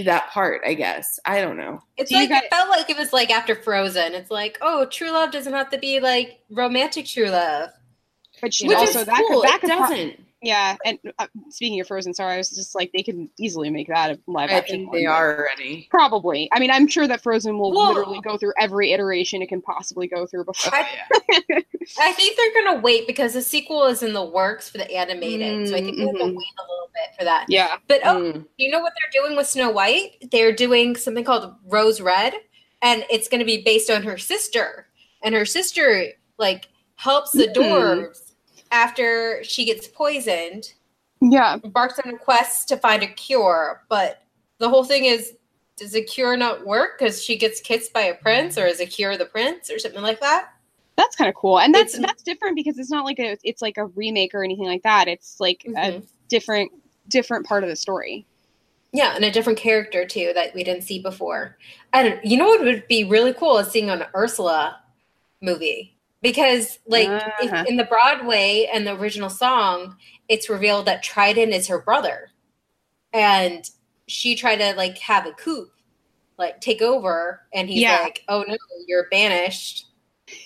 that 0.05 0.29
part. 0.31 0.63
I 0.67 0.75
guess 0.75 1.21
I 1.25 1.41
don't 1.41 1.57
know. 1.57 1.81
It's 1.97 2.11
Do 2.11 2.17
like 2.17 2.29
guys- 2.31 2.43
it 2.45 2.51
felt 2.51 2.69
like 2.71 2.91
it 2.91 2.97
was 2.99 3.13
like 3.13 3.31
after 3.31 3.55
Frozen. 3.55 4.15
It's 4.15 4.31
like, 4.31 4.59
oh, 4.61 4.87
true 4.87 5.11
love 5.11 5.31
doesn't 5.31 5.53
have 5.53 5.71
to 5.71 5.79
be 5.79 6.01
like 6.01 6.41
romantic 6.51 7.07
true 7.07 7.29
love. 7.29 7.71
But 8.41 8.53
she 8.53 8.67
Which 8.67 8.79
also 8.79 9.01
is 9.01 9.07
that 9.07 9.17
could, 9.17 9.27
cool. 9.31 9.43
that 9.43 9.57
it 9.57 9.61
could 9.61 9.71
pro- 9.71 9.79
doesn't. 9.89 10.21
Yeah. 10.43 10.77
And 10.85 10.99
uh, 11.19 11.27
speaking 11.51 11.81
of 11.81 11.87
Frozen, 11.87 12.15
sorry, 12.15 12.35
I 12.35 12.37
was 12.39 12.51
just 12.51 12.75
like 12.75 12.91
they 12.93 13.03
can 13.03 13.31
easily 13.39 13.71
make 13.71 13.89
that 13.89 14.11
a 14.11 14.19
live 14.27 14.51
I 14.51 14.55
action. 14.55 14.81
think 14.81 14.93
they 14.93 15.07
are 15.07 15.37
already. 15.39 15.87
Probably. 15.91 16.49
I 16.53 16.59
mean, 16.61 16.71
I'm 16.71 16.87
sure 16.89 17.07
that 17.07 17.23
Frozen 17.23 17.59
will 17.59 17.73
Well- 17.73 17.89
literally 17.95 18.21
go 18.21 18.37
through 18.37 18.53
every 18.59 18.93
iteration 18.93 19.41
it 19.43 19.49
can 19.49 19.63
possibly 19.63 20.07
go 20.09 20.27
through 20.27 20.45
before. 20.45 20.75
I, 20.75 20.87
I 22.01 22.13
think 22.13 22.37
they're 22.37 22.65
gonna 22.65 22.81
wait 22.81 23.07
because 23.07 23.35
the 23.35 23.43
sequel 23.43 23.85
is 23.87 24.03
in 24.03 24.13
the 24.13 24.25
works 24.25 24.69
for 24.69 24.79
the 24.79 24.91
animated, 24.91 25.69
so 25.69 25.75
I 25.77 25.81
think 25.81 25.97
they're 25.97 26.07
gonna 26.07 26.19
Mhm. 26.25 26.37
wait 26.37 26.47
a 26.59 26.63
little 26.63 26.91
bit 26.95 27.19
for 27.19 27.25
that. 27.25 27.47
yeah. 27.49 27.77
But 27.89 28.01
oh, 28.05 28.17
Mm. 28.21 28.47
you 28.57 28.71
know 28.71 28.81
what 28.81 28.93
they're 29.01 29.23
doing 29.23 29.37
with 29.37 29.47
Snow 29.47 29.71
White? 29.71 30.29
They're 30.31 30.53
doing 30.53 30.97
something 30.97 31.25
called 31.25 31.55
Rose 31.67 32.01
Red, 32.01 32.35
and 32.83 33.05
it's 33.11 33.29
going 33.29 33.39
to 33.39 33.45
be 33.45 33.63
based 33.63 33.91
on 33.91 34.03
her 34.03 34.19
sister. 34.19 34.87
And 35.23 35.35
her 35.35 35.45
sister 35.47 36.07
like 36.39 36.69
helps 36.97 37.31
the 37.33 37.47
Hmm. 37.47 37.61
dwarves 37.61 38.32
after 38.73 39.45
she 39.45 39.65
gets 39.65 39.87
poisoned, 39.87 40.73
Yeah. 41.21 41.59
embarks 41.63 42.01
on 42.05 42.13
a 42.13 42.19
quest 42.19 42.67
to 42.69 42.77
find 42.77 43.03
a 43.03 43.07
cure. 43.07 43.85
But 43.89 44.23
the 44.59 44.69
whole 44.69 44.83
thing 44.83 45.05
is, 45.05 45.35
does 45.77 45.93
the 45.93 46.03
cure 46.03 46.37
not 46.37 46.67
work 46.67 46.99
because 46.99 47.23
she 47.23 47.37
gets 47.37 47.61
kissed 47.61 47.93
by 47.93 48.03
a 48.03 48.15
prince, 48.15 48.59
or 48.59 48.67
is 48.67 48.81
a 48.81 48.87
cure 48.87 49.17
the 49.17 49.27
prince, 49.27 49.71
or 49.71 49.79
something 49.79 50.03
like 50.03 50.21
that? 50.21 50.49
That's 50.97 51.17
kind 51.17 51.29
of 51.29 51.35
cool. 51.35 51.61
And 51.61 51.75
that's 51.75 51.95
It's- 51.95 52.07
that's 52.07 52.23
different 52.23 52.57
because 52.57 52.79
it's 52.79 52.91
not 52.91 53.05
like 53.05 53.19
a 53.19 53.37
it's 53.45 53.63
like 53.63 53.79
a 53.79 53.87
remake 53.87 54.35
or 54.35 54.43
anything 54.45 54.67
like 54.67 54.83
that. 54.83 55.09
It's 55.09 55.39
like 55.41 55.63
a 55.67 55.71
Mhm. 55.71 56.07
different 56.29 56.73
different 57.09 57.47
part 57.47 57.63
of 57.65 57.69
the 57.71 57.77
story. 57.77 58.27
Yeah, 58.93 59.15
and 59.17 59.25
a 59.25 59.31
different 59.31 59.59
character 59.59 60.07
too 60.07 60.33
that 60.35 60.55
we 60.55 60.63
didn't 60.63 60.83
see 60.85 60.99
before. 61.01 61.57
And 61.93 62.21
you 62.23 62.37
know 62.37 62.47
what 62.47 62.61
would 62.61 62.87
be 62.89 63.05
really 63.05 63.33
cool 63.33 63.59
is 63.59 63.69
seeing 63.71 63.89
an 63.91 64.05
Ursula 64.15 64.79
movie 65.41 65.97
because, 66.23 66.79
like, 66.87 67.09
Uh-huh. 67.09 67.65
in 67.69 67.77
the 67.77 67.85
Broadway 67.85 68.69
and 68.73 68.87
the 68.87 68.95
original 68.95 69.29
song, 69.31 69.97
it's 70.29 70.49
revealed 70.49 70.87
that 70.87 71.03
Trident 71.03 71.53
is 71.53 71.69
her 71.69 71.81
brother, 71.83 72.31
and 73.13 73.69
she 74.09 74.35
tried 74.35 74.57
to 74.57 74.75
like 74.75 74.99
have 74.99 75.27
a 75.27 75.33
coup, 75.33 75.69
like 76.39 76.61
take 76.61 76.83
over, 76.83 77.43
and 77.53 77.69
he's 77.69 77.83
Yeah. 77.83 78.01
like, 78.03 78.25
"Oh 78.29 78.45
no, 78.47 78.57
you're 78.87 79.09
banished." 79.11 79.87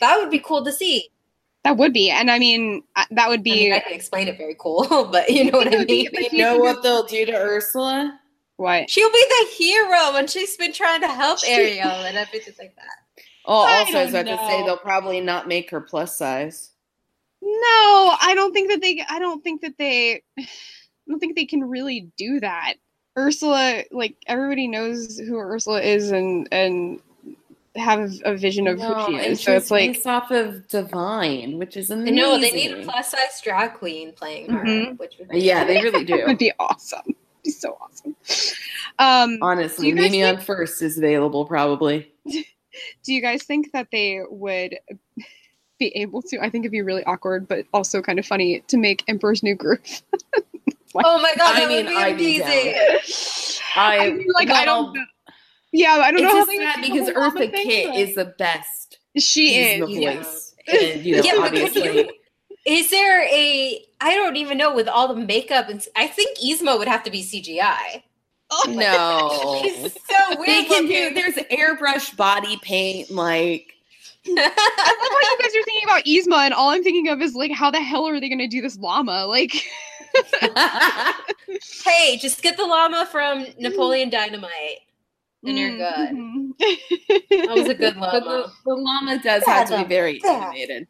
That 0.00 0.18
would 0.18 0.30
be 0.30 0.38
cool 0.40 0.64
to 0.64 0.73
see. 0.73 1.11
That 1.64 1.76
would 1.76 1.92
be. 1.92 2.11
And 2.11 2.30
I 2.30 2.38
mean, 2.38 2.83
that 3.11 3.28
would 3.28 3.40
I 3.40 3.42
be 3.42 3.50
mean, 3.54 3.73
I 3.73 3.80
can 3.80 3.92
explain 3.92 4.28
it 4.28 4.37
very 4.38 4.56
cool, 4.59 4.87
but 5.12 5.28
you 5.30 5.50
know 5.50 5.59
what 5.59 5.68
I 5.75 5.80
It 5.83 5.88
be- 5.88 6.09
mean. 6.12 6.28
You 6.33 6.38
know 6.38 6.59
what 6.59 6.83
they'll 6.83 7.04
do 7.06 7.26
to 7.26 7.33
Ursula? 7.33 8.21
what? 8.56 8.88
She'll 8.88 9.11
be 9.12 9.25
the 9.28 9.47
hero, 9.56 10.16
and 10.16 10.30
she's 10.30 10.56
been 10.56 10.73
trying 10.73 11.00
to 11.02 11.09
help 11.09 11.40
Ariel 11.47 11.88
and 11.90 12.16
everything 12.16 12.54
like 12.59 12.75
that. 12.76 13.25
Oh, 13.47 13.67
I 13.67 13.79
also, 13.79 13.99
I 13.99 14.05
was 14.05 14.12
don't 14.12 14.26
about 14.26 14.41
to 14.41 14.47
say 14.47 14.62
they'll 14.65 14.76
probably 14.76 15.21
not 15.21 15.47
make 15.49 15.71
her 15.71 15.81
plus 15.81 16.17
size. 16.17 16.71
No, 17.43 18.17
I 18.21 18.33
don't 18.35 18.53
think 18.53 18.71
that 18.71 18.81
they 18.83 19.05
I 19.09 19.19
don't 19.19 19.43
think 19.45 19.61
that 19.62 19.79
they 19.79 20.23
I 20.38 20.47
don't 21.09 21.21
think 21.21 21.37
they 21.37 21.47
can 21.47 21.62
really 21.62 22.11
do 22.17 22.41
that. 22.41 22.75
Ursula, 23.19 23.85
like 23.93 24.17
everybody 24.26 24.69
knows 24.69 25.19
who 25.19 25.37
Ursula 25.38 25.81
is 25.81 26.11
and 26.11 26.49
and 26.53 27.00
have 27.76 28.11
a 28.25 28.35
vision 28.35 28.67
of 28.67 28.81
who 28.81 29.07
she 29.07 29.17
is. 29.17 29.43
So 29.43 29.53
it's 29.55 29.71
like 29.71 29.93
based 29.93 30.07
off 30.07 30.31
of 30.31 30.67
Divine, 30.69 31.59
which 31.59 31.76
is 31.76 31.91
amazing. 31.91 32.15
No, 32.17 32.38
they 32.41 32.50
need 32.50 32.73
a 32.73 32.83
plus 32.83 33.11
size 33.11 33.41
drag 33.45 33.75
queen 33.75 34.12
playing 34.12 34.50
her, 34.50 34.65
Mhm. 34.65 34.99
which 34.99 35.15
would 35.19 35.29
be 35.29 35.41
Yeah, 35.41 35.65
they 35.65 35.83
really 35.83 36.05
that 36.05 36.25
would 36.26 36.38
be 36.38 36.53
awesome. 36.59 37.03
It'd 37.07 37.17
be 37.45 37.50
so 37.50 37.79
awesome. 37.81 38.17
Um 38.99 39.38
Honestly, 39.43 39.85
Do 39.85 39.88
you 39.91 39.95
guys 40.03 40.11
Mimi 40.11 40.23
Imfurst 40.23 40.83
is 40.83 40.99
available 40.99 41.45
probably. 41.45 42.12
do 43.04 43.12
you 43.12 43.21
guys 43.23 43.42
think 43.45 43.73
that 43.73 43.88
they 43.92 44.21
would 44.28 44.78
be 45.78 45.88
able 45.97 46.23
to 46.23 46.38
I 46.38 46.49
think 46.50 46.64
it'd 46.64 46.73
be 46.73 46.83
really 46.83 47.04
awkward 47.04 47.47
but 47.49 47.66
also 47.75 48.00
kind 48.02 48.18
of 48.18 48.26
funny 48.26 48.61
to 48.68 48.76
make 48.76 49.04
Emperor's 49.09 49.42
New 49.42 49.54
Groove. 49.54 49.80
Oh 51.04 51.21
my 51.21 51.35
god, 51.37 51.56
I 51.56 51.66
mean, 51.66 51.85
would 51.85 51.90
be 51.92 51.97
I'd 51.99 52.16
be 52.16 52.40
amazing. 52.40 52.75
I, 53.76 53.99
I 53.99 54.11
mean, 54.12 54.28
like 54.33 54.49
I 54.49 54.64
don't. 54.64 54.97
Yeah, 55.71 55.99
I 56.02 56.10
don't 56.10 56.21
It's 56.21 56.23
know 56.23 56.28
how 56.30 56.36
just 56.47 56.49
they 56.49 56.56
sad 56.56 56.76
would 56.80 56.86
do 56.86 56.89
the 56.89 56.95
because 57.00 57.15
whole 57.15 57.23
llama 57.25 57.41
Eartha 57.41 57.50
thing, 57.50 57.67
Kitt 57.69 57.86
but- 57.89 57.97
is 57.99 58.15
the 58.15 58.34
best. 58.39 58.99
she 59.19 59.56
is. 59.56 59.91
yeah. 59.91 60.17
voice. 60.17 60.54
And, 60.69 61.04
you 61.04 61.17
know, 61.17 61.23
Yeah, 61.23 61.32
but 61.36 61.52
could 61.52 61.62
obviously. 61.69 62.10
Is 62.65 62.89
there 62.91 63.23
a? 63.25 63.84
I 64.00 64.15
don't 64.15 64.36
even 64.36 64.56
know 64.56 64.75
with 64.75 64.89
all 64.89 65.08
the 65.15 65.21
makeup 65.21 65.69
and 65.69 65.86
I 65.97 66.06
think 66.06 66.39
Yzma 66.39 66.78
would 66.78 66.89
have 66.89 67.02
to 67.02 67.10
be 67.10 67.23
CGI. 67.23 68.02
No. 68.69 69.61
She's 69.63 69.93
so 69.93 70.39
weird. 70.39 70.49
they 70.49 70.65
can 70.65 70.87
do 70.87 71.13
there's 71.15 71.35
airbrush 71.35 72.17
body 72.17 72.56
paint 72.63 73.11
like 73.11 73.73
I 74.28 74.32
love 74.32 74.52
how 74.56 75.21
you 75.21 75.39
guys 75.41 75.54
are 75.54 75.63
thinking 75.65 75.85
about 75.85 76.04
Yzma, 76.04 76.45
and 76.47 76.54
all 76.54 76.71
I'm 76.71 76.82
thinking 76.82 77.09
of 77.09 77.21
is 77.21 77.35
like, 77.37 77.52
how 77.52 77.71
the 77.71 77.80
hell 77.80 78.09
are 78.09 78.19
they 78.19 78.28
going 78.28 78.41
to 78.41 78.49
do 78.49 78.61
this 78.61 78.76
llama? 78.76 79.25
Like, 79.26 79.52
hey, 81.85 82.17
just 82.19 82.43
get 82.43 82.56
the 82.56 82.65
llama 82.67 83.06
from 83.13 83.47
Napoleon 83.59 84.11
Dynamite, 84.11 84.80
and 85.45 85.56
you're 85.56 85.76
good. 85.76 86.11
Mhm. 86.11 86.49
That 86.59 87.54
was 87.56 87.69
a 87.69 87.75
good 87.75 87.95
but 88.00 88.25
the, 88.25 88.30
llama. 88.30 88.52
the 88.65 88.75
llama 88.75 89.23
does 89.23 89.45
have 89.47 89.69
to 89.69 89.76
be 89.78 89.85
very 89.85 90.21
animated 90.25 90.89